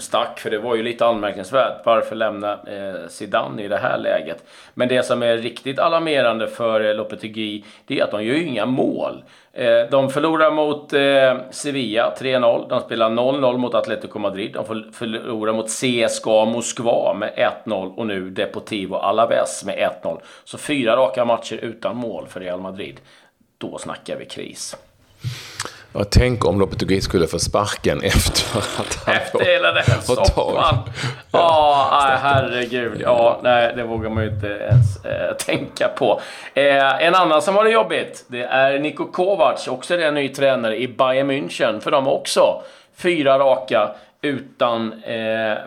stack, 0.00 0.38
för 0.38 0.50
det 0.50 0.58
var 0.58 0.74
ju 0.74 0.82
lite 0.82 1.06
anmärkningsvärt. 1.06 1.80
Varför 1.84 2.16
lämna 2.16 2.52
eh, 2.52 3.08
Zidane 3.08 3.62
i 3.62 3.68
det 3.68 3.76
här 3.76 3.98
läget? 3.98 4.44
Men 4.74 4.88
det 4.88 5.02
som 5.02 5.22
är 5.22 5.36
riktigt 5.36 5.78
alarmerande 5.78 6.48
för 6.48 6.80
eh, 6.80 6.94
Lopetegui, 6.94 7.64
det 7.86 8.00
är 8.00 8.04
att 8.04 8.10
de 8.10 8.24
gör 8.24 8.34
ju 8.34 8.46
inga 8.46 8.66
mål. 8.66 9.24
Eh, 9.52 9.90
de 9.90 10.10
förlorar 10.10 10.50
mot 10.50 10.92
eh, 10.92 11.50
Sevilla 11.50 12.14
3-0. 12.18 12.68
De 12.68 12.80
spelar 12.80 13.10
0-0 13.10 13.56
mot 13.56 13.74
Atletico 13.74 14.18
Madrid. 14.18 14.52
De 14.54 14.92
förlorar 14.92 15.52
mot 15.52 15.68
CSKA 15.68 16.44
Moskva 16.44 17.14
med 17.14 17.52
1-0 17.64 17.94
och 17.94 18.06
nu 18.06 18.30
Deportivo 18.30 18.94
Alaves 18.94 19.64
med 19.64 19.90
1-0. 20.02 20.20
Så 20.44 20.58
fyra 20.58 20.96
raka 20.96 21.24
matcher 21.24 21.56
utan 21.62 21.96
mål 21.96 22.26
för 22.28 22.40
Real 22.40 22.60
Madrid. 22.60 23.00
Då 23.58 23.78
snackar 23.78 24.16
vi 24.16 24.24
kris. 24.24 24.76
Ja, 25.98 26.04
tänk 26.04 26.44
om 26.44 26.60
Lopetegui 26.60 27.00
skulle 27.00 27.26
få 27.26 27.38
sparken 27.38 28.00
efter 28.02 28.58
att 28.58 29.02
han 29.04 29.14
Efter 29.14 29.44
hela 29.44 29.72
den 29.72 30.02
soppan. 30.02 30.78
Ja, 31.30 31.88
oh, 32.12 32.18
herregud. 32.22 33.00
Ja, 33.00 33.40
nej, 33.42 33.72
det 33.76 33.82
vågar 33.82 34.10
man 34.10 34.24
ju 34.24 34.30
inte 34.30 34.46
ens 34.46 35.04
eh, 35.04 35.36
tänka 35.36 35.88
på. 35.88 36.20
Eh, 36.54 37.02
en 37.02 37.14
annan 37.14 37.42
som 37.42 37.56
har 37.56 37.64
det 37.64 37.70
jobbigt, 37.70 38.24
det 38.28 38.42
är 38.42 38.78
Niko 38.78 39.12
Kovac, 39.12 39.68
också 39.68 39.94
en 39.94 40.14
ny 40.14 40.28
tränare 40.28 40.76
i 40.76 40.88
Bayern 40.88 41.30
München. 41.30 41.80
För 41.80 41.90
de 41.90 42.06
har 42.06 42.12
också 42.12 42.62
fyra 42.96 43.38
raka 43.38 43.90
utan 44.22 44.92
eh, 45.02 45.58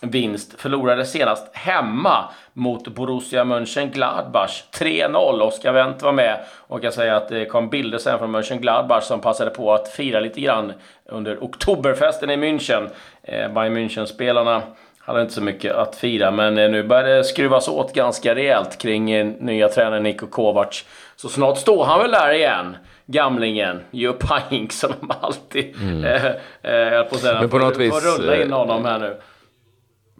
vinst. 0.00 0.60
Förlorade 0.60 1.04
senast 1.04 1.56
hemma 1.56 2.24
mot 2.52 2.88
Borussia 2.88 3.44
Mönchengladbach. 3.44 4.64
3-0. 4.72 5.40
Oskar 5.40 5.72
Wendt 5.72 6.02
var 6.02 6.12
med 6.12 6.38
och 6.50 6.84
jag 6.84 6.94
säger 6.94 7.12
att 7.12 7.28
det 7.28 7.46
kom 7.46 7.68
bilder 7.68 7.98
sen 7.98 8.18
från 8.18 8.30
Mönchengladbach 8.30 9.04
som 9.04 9.20
passade 9.20 9.50
på 9.50 9.72
att 9.72 9.88
fira 9.88 10.20
lite 10.20 10.40
grann 10.40 10.72
under 11.06 11.38
oktoberfesten 11.40 12.30
i 12.30 12.36
München. 12.36 12.88
Eh, 13.22 13.52
Bayern 13.52 13.76
München-spelarna 13.76 14.62
hade 14.98 15.22
inte 15.22 15.34
så 15.34 15.42
mycket 15.42 15.74
att 15.74 15.96
fira, 15.96 16.30
men 16.30 16.58
eh, 16.58 16.70
nu 16.70 16.82
börjar 16.82 17.04
det 17.04 17.24
skruvas 17.24 17.68
åt 17.68 17.94
ganska 17.94 18.34
rejält 18.34 18.78
kring 18.78 19.10
eh, 19.10 19.26
nya 19.26 19.68
tränaren 19.68 20.02
Niko 20.02 20.26
Kovac. 20.26 20.84
Så 21.16 21.28
snart 21.28 21.58
står 21.58 21.84
han 21.84 22.00
väl 22.00 22.10
där 22.10 22.32
igen 22.32 22.76
gamlingen 23.06 23.80
Jupp 23.90 24.22
Heynck 24.30 24.72
som 24.72 24.92
de 25.00 25.10
alltid 25.20 25.74
mm. 25.82 26.04
äh, 26.62 26.72
äh, 26.72 27.02
på 27.02 27.14
säga. 27.14 27.40
Men 27.40 27.50
på 27.50 27.58
något 27.58 27.76
vis... 27.76 27.90
Får 27.90 28.22
rulla 28.22 28.42
in 28.42 28.52
honom 28.52 28.84
här 28.84 28.98
nu 28.98 29.16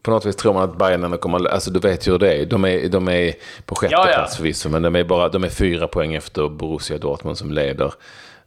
på 0.09 0.15
något 0.15 0.27
vis 0.27 0.37
tror 0.37 0.55
man 0.55 0.63
att 0.63 0.79
Bayern 0.79 1.19
kommer, 1.19 1.49
alltså 1.49 1.71
du 1.71 1.81
vet 1.81 2.09
ju 2.09 2.13
hur 2.13 2.19
det 2.19 2.35
är. 2.35 2.47
De 2.47 2.65
är, 2.65 2.89
de 2.89 3.09
är 3.09 3.35
på 3.65 3.75
sjätte 3.75 3.95
ja, 3.95 4.09
ja. 4.11 4.15
plats 4.15 4.37
förvisso, 4.37 4.69
men 4.69 4.83
de 4.83 4.97
är, 4.97 5.05
bara, 5.05 5.29
de 5.29 5.45
är 5.45 5.49
fyra 5.49 5.89
poäng 5.89 6.15
efter 6.15 6.49
Borussia 6.49 6.99
Dortmund 6.99 7.39
som 7.39 7.53
leder. 7.53 7.93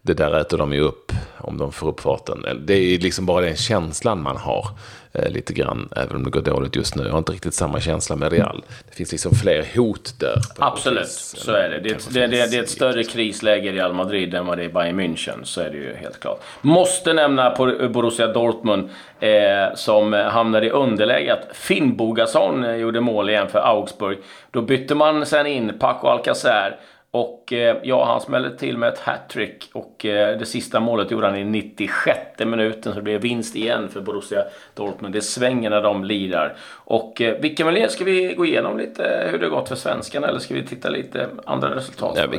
Det 0.01 0.13
där 0.13 0.39
äter 0.39 0.57
de 0.57 0.73
ju 0.73 0.81
upp 0.81 1.11
om 1.37 1.57
de 1.57 1.71
får 1.71 1.87
upp 1.87 1.99
farten. 1.99 2.45
Det 2.65 2.73
är 2.73 2.99
liksom 2.99 3.25
bara 3.25 3.41
den 3.41 3.55
känslan 3.55 4.21
man 4.21 4.37
har 4.37 4.67
eh, 5.13 5.29
lite 5.29 5.53
grann, 5.53 5.89
även 5.95 6.15
om 6.15 6.23
det 6.23 6.29
går 6.29 6.41
dåligt 6.41 6.75
just 6.75 6.95
nu. 6.95 7.03
Jag 7.03 7.11
har 7.11 7.17
inte 7.17 7.31
riktigt 7.31 7.53
samma 7.53 7.79
känsla 7.79 8.15
med 8.15 8.31
Real. 8.31 8.63
Det 8.89 8.95
finns 8.95 9.11
liksom 9.11 9.31
fler 9.31 9.65
hot 9.75 10.19
där. 10.19 10.35
Absolut, 10.57 11.09
så 11.09 11.51
är 11.51 11.69
det. 11.69 11.79
Det 11.79 12.13
det, 12.13 12.27
det, 12.27 12.51
det 12.51 12.57
är 12.57 12.63
ett 12.63 12.69
större 12.69 13.03
krisläge 13.03 13.69
i 13.69 13.71
Real 13.71 13.93
Madrid 13.93 14.33
än 14.33 14.45
vad 14.45 14.57
det 14.57 14.63
är 14.63 14.69
i 14.69 14.73
Bayern 14.73 14.99
München, 14.99 15.43
så 15.43 15.61
är 15.61 15.69
det 15.69 15.77
ju 15.77 15.95
helt 15.95 16.19
klart. 16.19 16.41
Måste 16.61 17.13
nämna 17.13 17.49
på 17.49 17.89
Borussia 17.93 18.27
Dortmund, 18.27 18.89
eh, 19.19 19.75
som 19.75 20.13
hamnade 20.13 20.65
i 20.65 20.69
underläge, 20.69 21.33
att 21.33 21.57
Finnbogason 21.57 22.63
eh, 22.63 22.75
gjorde 22.75 23.01
mål 23.01 23.29
igen 23.29 23.49
för 23.49 23.59
Augsburg. 23.59 24.17
Då 24.51 24.61
bytte 24.61 24.95
man 24.95 25.25
sen 25.25 25.47
in 25.47 25.79
Paco 25.79 26.07
Alcacer 26.07 26.77
och 27.13 27.53
eh, 27.53 27.77
ja, 27.83 28.05
han 28.05 28.21
smällde 28.21 28.57
till 28.57 28.77
med 28.77 28.89
ett 28.89 28.99
hattrick 28.99 29.69
och 29.73 30.05
eh, 30.05 30.37
det 30.37 30.45
sista 30.45 30.79
målet 30.79 31.11
gjorde 31.11 31.27
han 31.27 31.37
i 31.37 31.43
96 31.43 32.19
minuten 32.39 32.93
så 32.93 32.99
det 32.99 33.01
blev 33.01 33.21
vinst 33.21 33.55
igen 33.55 33.89
för 33.89 34.01
Borussia 34.01 34.43
Dortmund. 34.73 35.13
Det 35.13 35.21
svänger 35.21 35.69
när 35.69 35.81
de 35.81 36.03
lirar. 36.03 36.55
Och 36.73 37.21
eh, 37.21 37.37
vilken 37.41 37.67
väl 37.67 37.89
ska 37.89 38.03
vi 38.03 38.33
gå 38.33 38.45
igenom 38.45 38.77
lite 38.77 39.27
hur 39.31 39.39
det 39.39 39.49
gått 39.49 39.69
för 39.69 39.75
svenskarna 39.75 40.27
eller 40.27 40.39
ska 40.39 40.53
vi 40.53 40.65
titta 40.65 40.89
lite 40.89 41.27
andra 41.45 41.75
resultat? 41.75 42.17
Ja, 42.17 42.27
vi, 42.31 42.37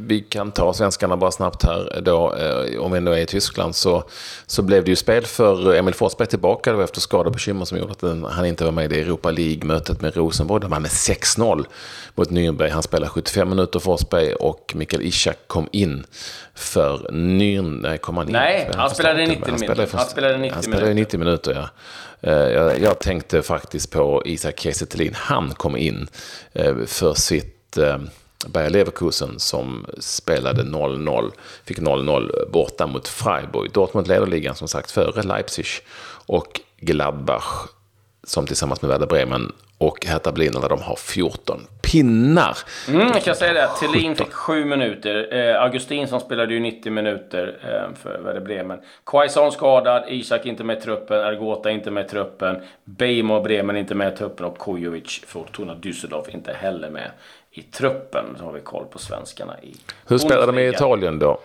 vi 0.00 0.20
kan 0.20 0.52
ta 0.52 0.72
svenskarna 0.72 1.16
bara 1.16 1.30
snabbt 1.30 1.64
här 1.64 2.00
då. 2.02 2.34
Eh, 2.34 2.80
om 2.80 2.92
vi 2.92 2.98
ändå 2.98 3.12
är 3.12 3.18
i 3.18 3.26
Tyskland 3.26 3.74
så, 3.74 4.04
så 4.46 4.62
blev 4.62 4.84
det 4.84 4.90
ju 4.90 4.96
spel 4.96 5.26
för 5.26 5.74
Emil 5.74 5.94
Forsberg 5.94 6.28
tillbaka 6.28 6.72
då 6.72 6.80
efter 6.80 7.00
skadebekymmer 7.00 7.64
som 7.64 7.78
gjorde 7.78 7.92
att 7.92 8.32
han 8.32 8.46
inte 8.46 8.64
var 8.64 8.72
med 8.72 8.92
i 8.92 9.00
Europa 9.00 9.30
League-mötet 9.30 10.00
med 10.00 10.16
Rosenborg. 10.16 10.60
De 10.60 10.70
vann 10.70 10.82
med 10.82 10.90
6-0 10.90 11.64
mot 12.14 12.30
Nürnberg. 12.30 12.70
Han 12.70 12.82
spelade 12.82 13.10
75 13.10 13.48
minuter 13.48 13.78
Forsberg 13.78 14.34
och 14.34 14.72
Mikael 14.74 15.02
Ishak 15.02 15.38
kom 15.46 15.68
in 15.72 16.04
för 16.54 16.98
Nürnberg. 17.12 17.98
Kom 17.98 18.16
han 18.16 18.26
in? 18.26 18.32
Nej, 18.32 18.70
han 18.74 18.90
spelade 18.90 19.26
90 19.26 19.52
minuter. 19.52 19.88
Han 19.92 20.06
spelade 20.06 20.38
90 20.38 20.54
han 20.54 20.62
spelade 20.62 20.94
90 20.94 21.18
minuter, 21.18 21.54
ja. 21.54 21.68
Eh, 22.20 22.32
jag, 22.32 22.80
jag 22.80 22.98
tänkte 22.98 23.42
faktiskt 23.42 23.90
på 23.90 24.22
Isak 24.24 24.60
Kiese 24.60 24.86
Han 25.14 25.50
kom 25.50 25.76
in 25.76 26.08
eh, 26.52 26.74
för 26.86 27.14
sitt 27.14 27.78
Bayer 28.46 28.70
Leverkusen 28.70 29.38
som 29.38 29.86
spelade 29.98 30.62
0-0, 30.62 31.32
fick 31.64 31.78
0-0 31.78 32.50
borta 32.50 32.86
mot 32.86 33.08
Freiburg. 33.08 33.70
Dortmund 33.72 34.08
leder 34.08 34.26
ligan 34.26 34.54
som 34.54 34.68
sagt 34.68 34.90
före 34.90 35.22
Leipzig 35.22 35.66
och 36.26 36.60
Gladbach 36.80 37.68
som 38.28 38.46
tillsammans 38.46 38.82
med 38.82 38.88
Werder 38.88 39.06
Bremen 39.06 39.52
och 39.78 40.06
Hertha 40.06 40.32
Berlin 40.32 40.52
de 40.52 40.82
har 40.82 40.96
14 40.96 41.66
pinnar. 41.82 42.58
Mm, 42.88 43.00
jag 43.00 43.22
kan 43.22 43.34
säga 43.34 43.52
det. 43.52 43.68
Thelin 43.80 44.16
fick 44.16 44.32
7 44.32 44.64
minuter. 44.64 45.34
Eh, 45.34 45.62
Augustin 45.62 46.08
som 46.08 46.20
spelade 46.20 46.54
ju 46.54 46.60
90 46.60 46.92
minuter 46.92 47.58
eh, 47.62 47.96
för 48.02 48.18
Werder 48.18 48.40
Bremen. 48.40 48.78
Quaison 49.06 49.52
skadad, 49.52 50.04
Isak 50.08 50.46
inte 50.46 50.64
med 50.64 50.78
i 50.78 50.80
truppen, 50.80 51.18
Ergota 51.18 51.70
inte 51.70 51.90
med 51.90 52.06
i 52.06 52.08
truppen, 52.08 52.56
Beijmo 52.84 53.34
och 53.34 53.42
Bremen 53.42 53.76
inte 53.76 53.94
med 53.94 54.12
i 54.12 54.16
truppen 54.16 54.46
och 54.46 54.58
Kujovic, 54.58 55.22
Fortuna 55.26 55.74
Düsseldorf 55.74 56.30
inte 56.30 56.52
heller 56.52 56.90
med 56.90 57.10
i 57.50 57.62
truppen. 57.62 58.24
Så 58.38 58.44
har 58.44 58.52
vi 58.52 58.60
koll 58.60 58.84
på 58.84 58.98
svenskarna 58.98 59.60
i 59.62 59.74
Hur 60.06 60.18
spelar 60.18 60.46
de 60.46 60.58
i 60.58 60.68
Italien 60.68 61.18
då? 61.18 61.40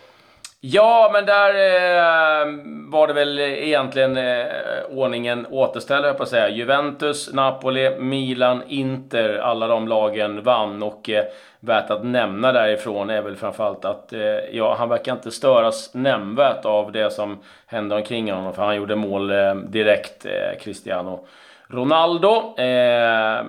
Ja, 0.66 1.10
men 1.14 1.26
där 1.26 1.50
eh, 1.50 2.48
var 2.90 3.08
det 3.08 3.14
väl 3.14 3.40
egentligen 3.40 4.18
eh, 4.18 4.46
ordningen 4.90 5.46
återställd, 5.50 6.06
jag 6.06 6.18
på 6.18 6.24
att 6.24 6.30
säga. 6.30 6.50
Juventus, 6.50 7.34
Napoli, 7.34 8.00
Milan, 8.00 8.64
Inter, 8.68 9.38
alla 9.38 9.68
de 9.68 9.88
lagen 9.88 10.44
vann. 10.44 10.84
Och 10.84 11.10
eh, 11.10 11.26
värt 11.60 11.90
att 11.90 12.06
nämna 12.06 12.52
därifrån 12.52 13.10
är 13.10 13.22
väl 13.22 13.36
framförallt 13.36 13.86
att 13.86 14.14
eh, 14.14 14.20
ja, 14.52 14.76
han 14.80 14.90
verkar 14.90 15.14
inte 15.14 15.32
störas 15.32 15.94
nämnvärt 15.94 16.66
av 16.66 16.92
det 16.92 17.14
som 17.14 17.40
hände 17.66 17.96
omkring 17.96 18.32
honom. 18.32 18.54
För 18.54 18.64
han 18.64 18.76
gjorde 18.76 18.96
mål 18.96 19.32
eh, 19.32 19.56
direkt, 19.56 20.26
eh, 20.26 20.60
Cristiano. 20.62 21.26
Ronaldo 21.68 22.56
eh, 22.58 23.44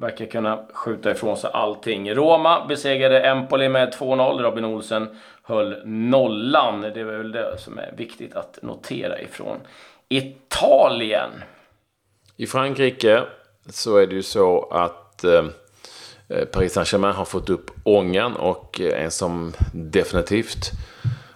verkar 0.00 0.26
kunna 0.30 0.58
skjuta 0.72 1.10
ifrån 1.10 1.36
sig 1.36 1.50
allting. 1.52 2.14
Roma 2.14 2.66
besegrade 2.68 3.20
Empoli 3.20 3.68
med 3.68 3.94
2-0. 3.94 4.42
Robin 4.42 4.64
Olsen 4.64 5.08
höll 5.46 5.82
nollan. 5.86 6.80
Det 6.80 7.00
är 7.00 7.04
väl 7.04 7.32
det 7.32 7.58
som 7.58 7.78
är 7.78 7.94
viktigt 7.96 8.34
att 8.34 8.58
notera 8.62 9.20
ifrån 9.20 9.58
Italien. 10.08 11.30
I 12.36 12.46
Frankrike 12.46 13.22
så 13.68 13.96
är 13.96 14.06
det 14.06 14.14
ju 14.14 14.22
så 14.22 14.68
att 14.70 15.24
eh, 15.24 15.44
Paris 16.52 16.72
Saint-Germain 16.72 17.14
har 17.14 17.24
fått 17.24 17.50
upp 17.50 17.70
ångan 17.82 18.36
och 18.36 18.80
eh, 18.80 19.04
en 19.04 19.10
som 19.10 19.52
definitivt 19.72 20.70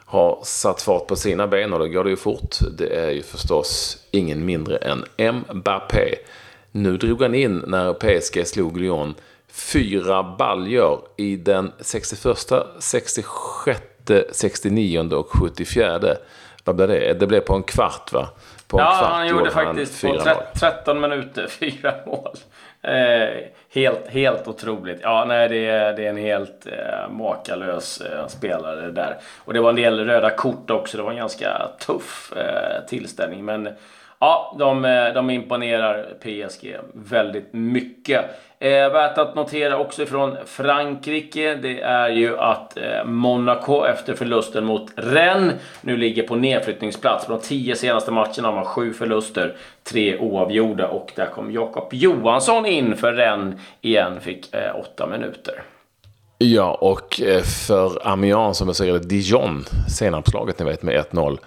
har 0.04 0.40
satt 0.42 0.82
fart 0.82 1.06
på 1.06 1.16
sina 1.16 1.46
ben 1.46 1.72
och 1.72 1.78
då 1.78 1.86
går 1.86 2.04
det 2.04 2.10
ju 2.10 2.16
fort. 2.16 2.56
Det 2.78 2.96
är 2.96 3.10
ju 3.10 3.22
förstås 3.22 3.98
ingen 4.10 4.44
mindre 4.44 4.76
än 5.16 5.44
Mbappé. 5.54 6.14
Nu 6.70 6.96
drog 6.96 7.22
han 7.22 7.34
in 7.34 7.64
när 7.66 7.92
PSG 7.92 8.46
slog 8.46 8.80
Lyon 8.80 9.14
fyra 9.48 10.22
baljor 10.38 11.00
i 11.16 11.36
den 11.36 11.72
61, 11.80 12.38
66, 12.78 13.80
69 14.32 15.14
och 15.14 15.28
74. 15.30 16.00
Vad 16.64 16.76
blev 16.76 16.88
det? 16.88 17.14
Det 17.14 17.26
blev 17.26 17.40
på 17.40 17.54
en 17.54 17.62
kvart 17.62 18.12
va? 18.12 18.28
På 18.66 18.78
en 18.78 18.84
ja, 18.84 18.98
kvart 18.98 19.12
han 19.12 19.28
gjorde 19.28 19.50
faktiskt 19.50 20.02
på 20.02 20.22
13 20.54 21.00
minuter 21.00 21.46
fyra 21.60 21.94
mål. 22.06 22.36
Eh, 22.82 23.44
helt, 23.74 24.08
helt 24.08 24.48
otroligt. 24.48 25.00
Ja, 25.02 25.24
nej, 25.28 25.48
det 25.48 25.66
är, 25.66 25.92
det 25.92 26.04
är 26.04 26.10
en 26.10 26.16
helt 26.16 26.66
eh, 26.66 27.10
makalös 27.10 28.00
eh, 28.00 28.26
spelare 28.26 28.90
där. 28.90 29.16
Och 29.44 29.52
det 29.52 29.60
var 29.60 29.70
en 29.70 29.76
del 29.76 30.06
röda 30.06 30.30
kort 30.30 30.70
också. 30.70 30.96
Det 30.96 31.02
var 31.02 31.10
en 31.10 31.16
ganska 31.16 31.68
tuff 31.86 32.32
eh, 32.36 32.86
tillställning. 32.88 33.44
Men 33.44 33.68
Ja, 34.20 34.56
de, 34.58 34.84
eh, 34.84 35.12
de 35.14 35.30
imponerar 35.30 36.14
PSG 36.20 36.76
väldigt 36.94 37.52
mycket. 37.52 38.25
Eh, 38.58 38.92
värt 38.92 39.18
att 39.18 39.34
notera 39.34 39.78
också 39.78 40.06
från 40.06 40.37
Frankrike, 40.46 41.54
det 41.54 41.80
är 41.80 42.08
ju 42.08 42.38
att 42.38 42.76
eh, 42.76 43.04
Monaco 43.04 43.84
efter 43.84 44.14
förlusten 44.14 44.64
mot 44.64 44.92
Rennes 44.96 45.54
nu 45.80 45.96
ligger 45.96 46.22
på 46.22 46.37
nedflyttningsplats. 46.37 47.26
På 47.26 47.32
de 47.32 47.40
tio 47.40 47.76
senaste 47.76 48.10
matcherna 48.10 48.48
har 48.48 48.52
man 48.52 48.64
sju 48.64 48.92
förluster, 48.92 49.56
tre 49.84 50.18
oavgjorda 50.18 50.88
och 50.88 51.12
där 51.16 51.26
kom 51.26 51.52
Jakob 51.52 51.88
Johansson 51.94 52.66
in 52.66 52.96
för 52.96 53.12
Rennes 53.12 53.60
igen, 53.80 54.20
fick 54.20 54.54
eh, 54.54 54.80
åtta 54.80 55.06
minuter. 55.06 55.62
Ja, 56.40 56.75
och 56.75 57.21
eh, 57.21 57.42
för 57.42 58.09
Amiens 58.09 58.59
som 58.59 58.66
besegrade 58.66 58.99
Dijon, 58.99 59.64
senapslaget 59.88 60.59
ni 60.59 60.64
vet 60.64 60.83
med 60.83 61.04
1-0 61.11 61.38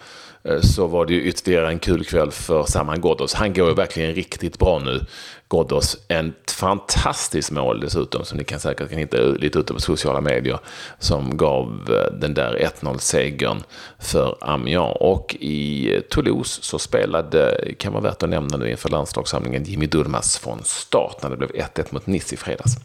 eh, 0.43 0.59
så 0.59 0.87
var 0.87 1.05
det 1.05 1.13
ju 1.13 1.21
ytterligare 1.21 1.67
en 1.67 1.79
kul 1.79 2.05
kväll 2.05 2.31
för 2.31 2.63
Saman 2.63 3.01
Ghoddos. 3.01 3.33
Han 3.33 3.53
går 3.53 3.67
ju 3.67 3.73
verkligen 3.73 4.13
riktigt 4.13 4.59
bra 4.59 4.79
nu. 4.79 5.05
Ghoddos, 5.49 5.97
en 6.07 6.33
fantastiskt 6.57 7.51
mål 7.51 7.79
dessutom, 7.79 8.25
som 8.25 8.37
ni 8.37 8.43
kan 8.43 8.59
säkert 8.59 8.89
kan 8.89 8.97
hitta 8.97 9.17
lite 9.17 9.59
ute 9.59 9.73
på 9.73 9.81
sociala 9.81 10.21
medier, 10.21 10.59
som 10.99 11.37
gav 11.37 11.89
eh, 11.89 12.19
den 12.19 12.33
där 12.33 12.71
1-0-segern 12.81 13.63
för 13.99 14.37
Amiens. 14.41 14.97
Och 14.99 15.35
i 15.39 16.01
Toulouse 16.09 16.61
så 16.61 16.79
spelade, 16.79 17.67
kan 17.77 17.93
vara 17.93 18.03
värt 18.03 18.23
att 18.23 18.29
nämna 18.29 18.57
nu 18.57 18.71
inför 18.71 18.89
landslagssamlingen, 18.89 19.63
Jimmy 19.63 19.85
Durmaz 19.85 20.37
från 20.37 20.63
start 20.63 21.23
när 21.23 21.29
det 21.29 21.37
blev 21.37 21.51
1-1 21.51 21.85
mot 21.89 22.07
Nice 22.07 22.35
i 22.35 22.37
fredags. 22.37 22.75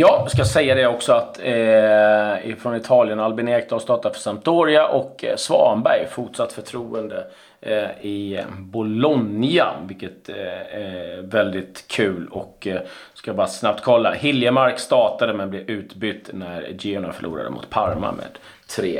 Ja, 0.00 0.18
jag 0.22 0.30
ska 0.30 0.44
säga 0.44 0.74
det 0.74 0.86
också 0.86 1.12
att 1.12 1.38
eh, 1.38 2.56
från 2.58 2.76
Italien, 2.76 3.20
Albin 3.20 3.48
Ekdal 3.48 3.80
startar 3.80 4.10
för 4.10 4.20
Sampdoria 4.20 4.86
och 4.86 5.24
eh, 5.24 5.36
Svanberg 5.36 6.06
fortsatt 6.10 6.52
förtroende 6.52 7.26
eh, 7.60 8.06
i 8.06 8.36
eh, 8.36 8.44
Bologna, 8.58 9.74
vilket 9.88 10.28
eh, 10.28 10.36
är 10.80 11.22
väldigt 11.22 11.84
kul. 11.88 12.28
Och 12.30 12.66
eh, 12.66 12.80
ska 13.14 13.34
bara 13.34 13.46
snabbt 13.46 13.84
kolla. 13.84 14.12
Hiljemark 14.12 14.78
startade 14.78 15.34
men 15.34 15.50
blev 15.50 15.70
utbytt 15.70 16.30
när 16.32 16.76
Girona 16.78 17.12
förlorade 17.12 17.50
mot 17.50 17.70
Parma 17.70 18.12
med 18.12 18.38
3-1. 18.68 18.98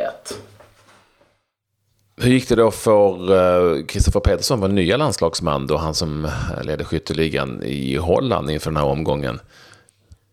Hur 2.20 2.30
gick 2.30 2.48
det 2.48 2.54
då 2.54 2.70
för 2.70 3.32
eh, 3.34 3.84
Kristoffer 3.84 4.20
Petersson, 4.20 4.60
vår 4.60 4.68
nya 4.68 4.96
landslagsman 4.96 5.66
då, 5.66 5.76
han 5.76 5.94
som 5.94 6.28
ledde 6.62 6.84
skytteligan 6.84 7.62
i 7.62 7.96
Holland 7.96 8.50
inför 8.50 8.70
den 8.70 8.76
här 8.76 8.86
omgången? 8.86 9.40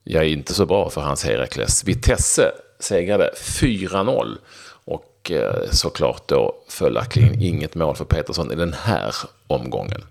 Jag 0.08 0.24
är 0.24 0.28
inte 0.28 0.54
så 0.54 0.66
bra 0.66 0.90
för 0.90 1.02
hans 1.02 1.26
Herakles. 1.26 1.84
Vitesse 1.84 2.52
segrade 2.80 3.32
4-0 3.36 4.38
och 4.86 5.32
eh, 5.32 5.70
såklart 5.72 6.28
då 6.28 6.56
följaktligen 6.70 7.42
inget 7.42 7.76
mål 7.76 7.96
för 7.96 8.06
Petersson 8.06 8.52
i 8.52 8.56
den 8.56 8.74
här 8.74 9.16
omgången. 9.48 10.02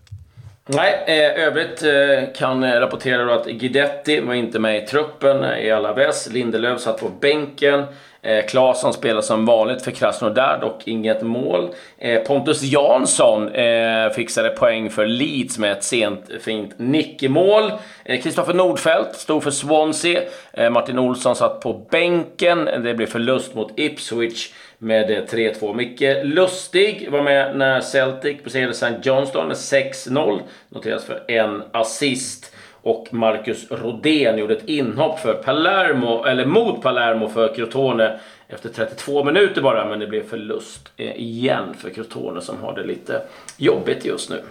Nej, 0.67 1.05
eh, 1.07 1.45
övrigt 1.45 1.83
eh, 1.83 2.35
kan 2.37 2.65
eh, 2.65 2.81
rapportera 2.81 3.35
att 3.35 3.47
Guidetti 3.47 4.21
var 4.21 4.35
inte 4.35 4.59
med 4.59 4.83
i 4.83 4.87
truppen 4.87 5.45
eh, 5.45 5.59
i 5.59 5.71
alla 5.71 5.89
Alaves. 5.89 6.29
Lindelöf 6.31 6.81
satt 6.81 7.01
på 7.01 7.09
bänken. 7.09 7.85
Eh, 8.25 8.47
Claesson 8.47 8.93
spelar 8.93 9.21
som 9.21 9.47
vanligt 9.47 9.83
för 9.83 9.91
Krasnodar, 9.91 10.59
dock 10.61 10.89
inget 10.89 11.23
mål. 11.23 11.69
Eh, 11.99 12.21
Pontus 12.21 12.63
Jansson 12.63 13.49
eh, 13.49 14.11
fixade 14.11 14.51
poäng 14.51 14.91
för 14.91 15.07
Leeds 15.07 15.59
med 15.59 15.73
ett 15.73 15.85
sent 15.85 16.31
fint 16.41 16.79
nickmål. 16.79 17.73
Eh, 18.05 18.21
Kristoffer 18.21 18.53
eh, 18.53 18.57
Nordfeldt 18.57 19.17
stod 19.17 19.43
för 19.43 19.51
Swansea. 19.51 20.23
Eh, 20.53 20.71
Martin 20.71 20.99
Olsson 20.99 21.37
satt 21.37 21.61
på 21.61 21.87
bänken. 21.91 22.65
Det 22.65 22.95
blev 22.95 23.07
förlust 23.07 23.55
mot 23.55 23.79
Ipswich 23.79 24.53
med 24.79 25.11
eh, 25.11 25.23
3-2. 25.25 25.75
Micke 25.75 26.25
Lustig 26.25 27.09
var 27.11 27.23
med 27.23 27.57
när 27.57 27.81
Celtic 27.81 28.43
besegrade 28.45 28.73
St. 28.73 28.95
Johnston 29.03 29.49
med 29.49 29.57
6-0. 29.57 30.41
Noteras 30.69 31.05
för 31.05 31.31
en 31.31 31.63
assist. 31.73 32.54
Och 32.85 33.09
Marcus 33.11 33.71
Rodén 33.71 34.39
gjorde 34.39 34.55
ett 34.55 34.69
inhopp 34.69 35.19
för 35.19 35.35
Palermo, 35.35 36.25
eller 36.25 36.47
mot 36.47 36.83
Palermo 36.83 37.29
för 37.29 37.55
Crotone 37.55 38.21
efter 38.49 38.69
32 38.69 39.25
minuter 39.25 39.63
bara. 39.63 39.89
Men 39.89 39.99
det 39.99 40.07
blev 40.07 40.29
förlust 40.29 40.89
eh, 40.97 41.17
igen 41.17 41.75
för 41.79 41.91
Crotone 41.91 42.41
som 42.41 42.57
har 42.63 42.75
det 42.75 42.85
lite 42.85 43.23
jobbigt 43.57 44.05
just 44.05 44.31
nu. 44.31 44.43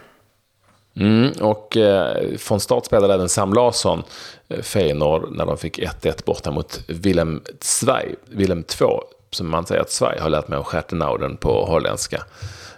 Mm, 0.96 1.32
och 1.42 1.78
eh, 1.78 2.38
från 2.38 2.60
start 2.60 2.86
spelade 2.86 3.14
även 3.14 3.30
Sam 3.30 3.54
Larsson 3.54 4.04
eh, 4.48 4.62
Feyenoord 4.62 5.32
när 5.32 5.46
de 5.46 5.58
fick 5.58 5.80
1-1 5.80 6.26
borta 6.26 6.52
mot 6.52 6.80
Willem 6.88 7.42
Zweig. 7.60 8.16
Willem 8.26 8.64
2, 8.64 9.02
som 9.30 9.50
man 9.50 9.66
säger 9.66 9.82
att 9.82 9.92
Sverige 9.92 10.22
har 10.22 10.30
lärt 10.30 10.48
mig 10.48 10.58
om 10.58 10.64
Schertenauden 10.64 11.38
på 11.38 11.66
holländska. 11.66 12.24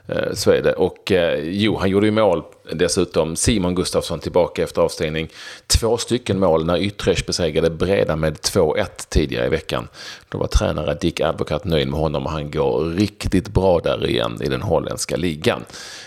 Eh, 0.07 0.33
så 0.33 0.51
är 0.51 0.61
det. 0.61 0.73
Och 0.73 1.11
eh, 1.11 1.39
jo, 1.43 1.77
han 1.77 1.89
gjorde 1.89 2.05
ju 2.05 2.11
mål 2.11 2.43
dessutom. 2.71 3.35
Simon 3.35 3.75
Gustafsson 3.75 4.19
tillbaka 4.19 4.63
efter 4.63 4.81
avstängning. 4.81 5.29
Två 5.67 5.97
stycken 5.97 6.39
mål 6.39 6.65
när 6.65 6.77
Utrecht 6.77 7.25
besegrade 7.25 7.69
Breda 7.69 8.15
med 8.15 8.37
2-1 8.37 8.85
tidigare 9.09 9.45
i 9.45 9.49
veckan. 9.49 9.87
Då 10.29 10.37
var 10.37 10.47
tränare 10.47 10.93
Dick 10.93 11.21
Advocat 11.21 11.65
nöjd 11.65 11.87
med 11.87 11.99
honom 11.99 12.25
och 12.25 12.31
han 12.31 12.51
går 12.51 12.85
riktigt 12.85 13.49
bra 13.49 13.79
där 13.79 14.09
igen 14.09 14.39
i 14.41 14.49
den 14.49 14.61
holländska 14.61 15.15
ligan. 15.15 15.65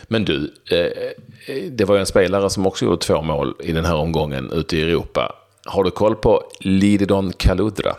Men 0.09 0.25
du, 0.25 0.55
eh, 0.71 1.63
det 1.71 1.85
var 1.85 1.95
ju 1.95 2.01
en 2.01 2.07
spelare 2.07 2.51
som 2.51 2.67
också 2.67 2.85
gjorde 2.85 2.97
två 2.97 3.23
mål 3.23 3.55
i 3.61 3.73
den 3.73 3.85
här 3.85 3.97
omgången 3.97 4.53
ute 4.53 4.77
i 4.77 4.83
Europa. 4.83 5.35
Har 5.65 5.85
du 5.85 5.91
koll 5.91 6.17
på 6.17 6.43
Lididon 6.61 7.33
Kaludra? 7.33 7.97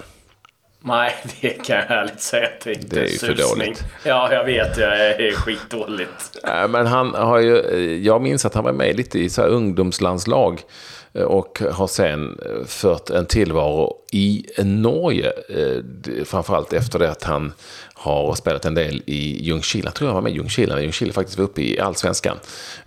Nej, 0.82 1.16
det 1.42 1.50
kan 1.50 1.76
jag 1.76 1.92
ärligt 1.92 2.22
säga 2.22 2.46
att 2.48 2.62
det 2.64 2.74
inte 2.74 2.96
det 2.96 3.02
är 3.02 3.12
ju 3.12 3.18
för 3.18 3.36
dåligt. 3.36 3.84
Ja, 4.04 4.34
jag 4.34 4.46
vet. 4.46 4.78
Jag 4.78 5.00
är 5.00 5.32
skitdåligt. 5.32 6.38
Men 6.70 6.88
han 6.88 7.14
har 7.14 7.40
ju, 7.40 7.98
jag 8.04 8.22
minns 8.22 8.46
att 8.46 8.54
han 8.54 8.64
var 8.64 8.74
med 8.74 8.98
lite 8.98 9.20
i 9.20 9.30
så 9.30 9.42
ungdomslandslag 9.42 10.62
Eh, 11.09 11.09
Eh, 11.14 11.24
och 11.24 11.62
har 11.72 11.88
sen 11.88 12.40
eh, 12.46 12.66
fört 12.66 13.10
en 13.10 13.26
tillvaro 13.26 13.96
i 14.12 14.46
Norge. 14.58 15.34
Eh, 15.50 16.24
framförallt 16.26 16.74
efter 16.74 17.00
det 17.00 17.12
att 17.12 17.24
han 17.24 17.54
har 17.94 18.36
spelat 18.36 18.66
en 18.66 18.74
del 18.74 19.02
i 19.06 19.44
Ljungskile. 19.46 19.88
Jag 19.88 19.94
tror 19.94 20.10
jag 20.10 20.16
var 20.16 20.22
med 20.22 20.32
i 20.32 20.36
Ljungskile 20.36 20.76
när 20.76 20.82
Ljungskile 20.82 21.14
faktiskt 21.14 21.38
var 21.38 21.46
uppe 21.46 21.62
i 21.62 21.80
allsvenskan. 21.80 22.38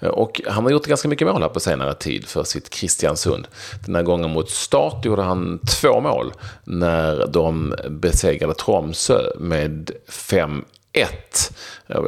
Och 0.00 0.40
han 0.46 0.64
har 0.64 0.70
gjort 0.70 0.86
ganska 0.86 1.08
mycket 1.08 1.26
mål 1.26 1.42
här 1.42 1.48
på 1.48 1.60
senare 1.60 1.94
tid 1.94 2.26
för 2.26 2.44
sitt 2.44 2.70
Kristiansund. 2.70 3.48
Den 3.86 3.94
här 3.94 4.02
gången 4.02 4.30
mot 4.30 4.50
start 4.50 5.04
gjorde 5.04 5.22
han 5.22 5.60
två 5.80 6.00
mål 6.00 6.32
när 6.64 7.26
de 7.26 7.74
besegrade 7.88 8.54
Tromsö 8.54 9.22
med 9.38 9.90
5 10.08 10.64
1. 10.92 11.52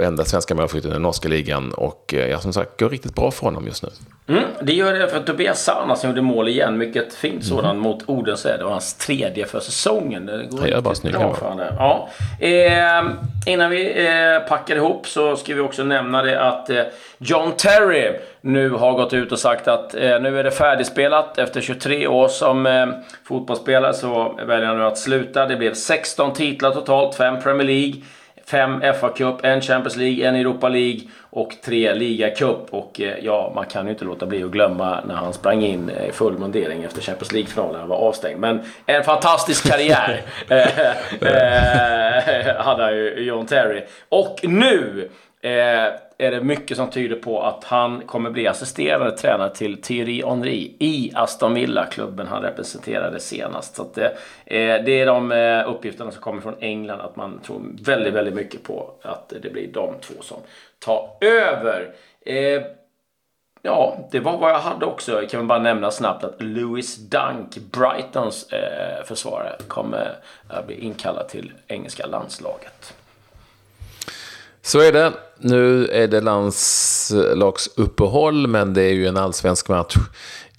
Enda 0.02 0.24
svenska 0.24 0.54
målskytten 0.54 0.90
i 0.90 0.92
den 0.92 1.02
norska 1.02 1.28
ligan 1.28 1.72
och 1.72 2.14
ja, 2.30 2.40
som 2.40 2.52
sagt 2.52 2.80
går 2.80 2.88
riktigt 2.88 3.14
bra 3.14 3.30
för 3.30 3.46
honom 3.46 3.66
just 3.66 3.82
nu. 3.82 3.88
Mm, 4.28 4.44
det 4.62 4.72
gör 4.72 4.92
det 4.94 5.08
för 5.08 5.20
Tobias 5.20 5.64
Sana 5.64 5.96
som 5.96 6.10
gjorde 6.10 6.22
mål 6.22 6.48
igen. 6.48 6.78
Mycket 6.78 7.14
fint 7.14 7.32
mm. 7.32 7.42
sådan 7.42 7.78
mot 7.78 8.08
Odense. 8.08 8.56
Det 8.56 8.64
var 8.64 8.70
hans 8.70 8.94
tredje 8.94 9.46
för 9.46 9.60
säsongen. 9.60 10.26
Det 10.26 10.46
går 10.50 10.68
ja, 10.68 10.80
bara 10.80 10.94
snyggt 10.94 11.18
bra 11.18 11.34
för 11.34 11.74
ja. 11.78 12.08
eh, 12.40 13.04
Innan 13.46 13.70
vi 13.70 14.06
eh, 14.06 14.48
packar 14.48 14.76
ihop 14.76 15.06
så 15.08 15.36
ska 15.36 15.54
vi 15.54 15.60
också 15.60 15.84
nämna 15.84 16.22
det 16.22 16.40
att 16.40 16.70
eh, 16.70 16.82
John 17.18 17.52
Terry 17.56 18.12
nu 18.40 18.70
har 18.70 18.92
gått 18.92 19.12
ut 19.12 19.32
och 19.32 19.38
sagt 19.38 19.68
att 19.68 19.94
eh, 19.94 20.20
nu 20.20 20.38
är 20.38 20.44
det 20.44 20.50
färdigspelat. 20.50 21.38
Efter 21.38 21.60
23 21.60 22.06
år 22.06 22.28
som 22.28 22.66
eh, 22.66 22.86
fotbollsspelare 23.24 23.94
så 23.94 24.40
väljer 24.46 24.66
han 24.66 24.78
nu 24.78 24.84
att 24.84 24.98
sluta. 24.98 25.46
Det 25.46 25.56
blev 25.56 25.74
16 25.74 26.32
titlar 26.32 26.70
totalt, 26.70 27.14
5 27.14 27.42
Premier 27.42 27.66
League 27.66 28.02
fem 28.46 28.80
FA-cup, 28.80 29.44
en 29.44 29.60
Champions 29.60 29.96
League, 29.96 30.28
en 30.28 30.34
Europa 30.34 30.68
League 30.68 31.00
och 31.30 31.56
tre 31.64 31.94
ligacup. 31.94 32.66
Och 32.70 33.00
eh, 33.00 33.14
ja, 33.22 33.52
man 33.54 33.66
kan 33.66 33.84
ju 33.84 33.90
inte 33.90 34.04
låta 34.04 34.26
bli 34.26 34.42
att 34.42 34.50
glömma 34.50 35.00
när 35.06 35.14
han 35.14 35.32
sprang 35.32 35.62
in 35.62 35.90
i 35.90 36.12
full 36.12 36.38
mundering 36.38 36.82
efter 36.82 37.02
Champions 37.02 37.32
League-finalen. 37.32 37.80
Han 37.80 37.88
var 37.88 37.96
avstängd. 37.96 38.40
Men 38.40 38.60
en 38.86 39.04
fantastisk 39.04 39.68
karriär 39.68 40.22
eh, 40.48 40.88
eh, 41.28 42.56
hade 42.56 42.82
han 42.82 42.96
ju, 42.96 43.24
John 43.24 43.46
Terry. 43.46 43.82
Och 44.08 44.40
nu 44.42 45.08
eh, 45.33 45.33
Eh, 45.44 45.92
är 46.18 46.30
det 46.30 46.40
mycket 46.40 46.76
som 46.76 46.90
tyder 46.90 47.16
på 47.16 47.42
att 47.42 47.64
han 47.64 48.00
kommer 48.00 48.30
bli 48.30 48.46
assisterande 48.46 49.16
tränare 49.16 49.54
till 49.54 49.82
Thierry 49.82 50.22
Henry 50.26 50.76
i 50.78 51.12
Aston 51.14 51.54
Villa, 51.54 51.86
klubben 51.86 52.26
han 52.26 52.42
representerade 52.42 53.20
senast. 53.20 53.76
Så 53.76 53.82
att, 53.82 53.98
eh, 53.98 54.04
eh 54.46 54.84
det 54.84 55.00
är 55.00 55.06
de 55.06 55.32
eh, 55.32 55.70
uppgifterna 55.70 56.10
som 56.10 56.22
kommer 56.22 56.40
från 56.40 56.54
England, 56.60 57.00
att 57.00 57.16
man 57.16 57.40
tror 57.40 57.62
väldigt, 57.84 58.14
väldigt 58.14 58.34
mycket 58.34 58.62
på 58.62 58.90
att 59.02 59.32
det 59.42 59.50
blir 59.52 59.68
de 59.72 59.94
två 60.00 60.14
som 60.20 60.38
tar 60.78 61.10
över. 61.20 61.94
Eh, 62.20 62.62
Ja, 63.66 64.08
det 64.10 64.20
var 64.20 64.38
vad 64.38 64.50
jag 64.50 64.58
hade 64.58 64.86
också. 64.86 65.12
Jag 65.12 65.30
kan 65.30 65.46
bara 65.46 65.58
nämna 65.58 65.90
snabbt 65.90 66.24
att 66.24 66.42
Lewis 66.42 66.96
Dunk, 66.96 67.56
Brightons 67.56 68.52
eh, 68.52 69.04
försvarare, 69.04 69.56
kommer 69.68 70.16
att 70.48 70.66
bli 70.66 70.80
inkallad 70.80 71.28
till 71.28 71.52
engelska 71.66 72.06
landslaget. 72.06 72.94
Så 74.66 74.80
är 74.80 74.92
det. 74.92 75.12
Nu 75.38 75.86
är 75.86 76.08
det 76.08 76.20
landslagsuppehåll, 76.20 78.46
men 78.46 78.74
det 78.74 78.82
är 78.82 78.92
ju 78.92 79.06
en 79.06 79.16
allsvensk 79.16 79.68
match 79.68 79.94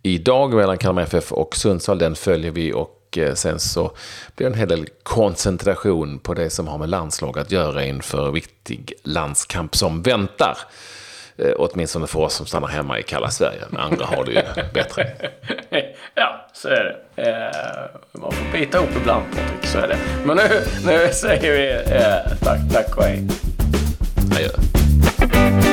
idag 0.04 0.54
mellan 0.54 0.78
Kalmar 0.78 1.02
FF 1.02 1.32
och 1.32 1.56
Sundsvall. 1.56 1.98
Den 1.98 2.16
följer 2.16 2.52
vi 2.52 2.74
och 2.74 3.18
eh, 3.18 3.34
sen 3.34 3.60
så 3.60 3.92
blir 4.36 4.48
det 4.48 4.54
en 4.54 4.60
hel 4.60 4.70
del 4.70 4.88
koncentration 5.04 6.20
på 6.20 6.34
det 6.34 6.50
som 6.50 6.68
har 6.68 6.78
med 6.78 6.90
landslag 6.90 7.40
att 7.40 7.52
göra 7.52 7.86
inför 7.86 8.32
viktig 8.32 8.94
landskamp 9.04 9.76
som 9.76 10.02
väntar. 10.02 10.58
Eh, 11.38 11.54
åtminstone 11.58 12.08
för 12.08 12.20
oss 12.20 12.34
som 12.34 12.46
stannar 12.46 12.68
hemma 12.68 13.00
i 13.00 13.04
kalla 13.04 13.30
Sverige. 13.30 13.62
Men 13.70 13.82
andra 13.82 14.06
har 14.06 14.26
det 14.26 14.32
ju 14.32 14.42
bättre. 14.74 15.08
ja, 16.16 16.48
så 16.54 16.68
är 16.68 16.98
det. 17.16 17.24
Eh, 17.24 18.22
man 18.22 18.32
får 18.32 18.46
bita 18.60 18.78
ihop 18.78 18.90
ibland, 19.02 19.26
Så 19.64 19.78
är 19.78 19.88
det. 19.88 19.98
Men 20.26 20.38
nu, 20.38 20.44
nu 20.86 21.10
säger 21.14 21.52
vi 21.52 21.72
eh, 21.96 22.18
tack, 22.44 22.60
tack 22.74 22.98
och 22.98 23.04
hej. 23.04 23.28
player. 24.36 25.65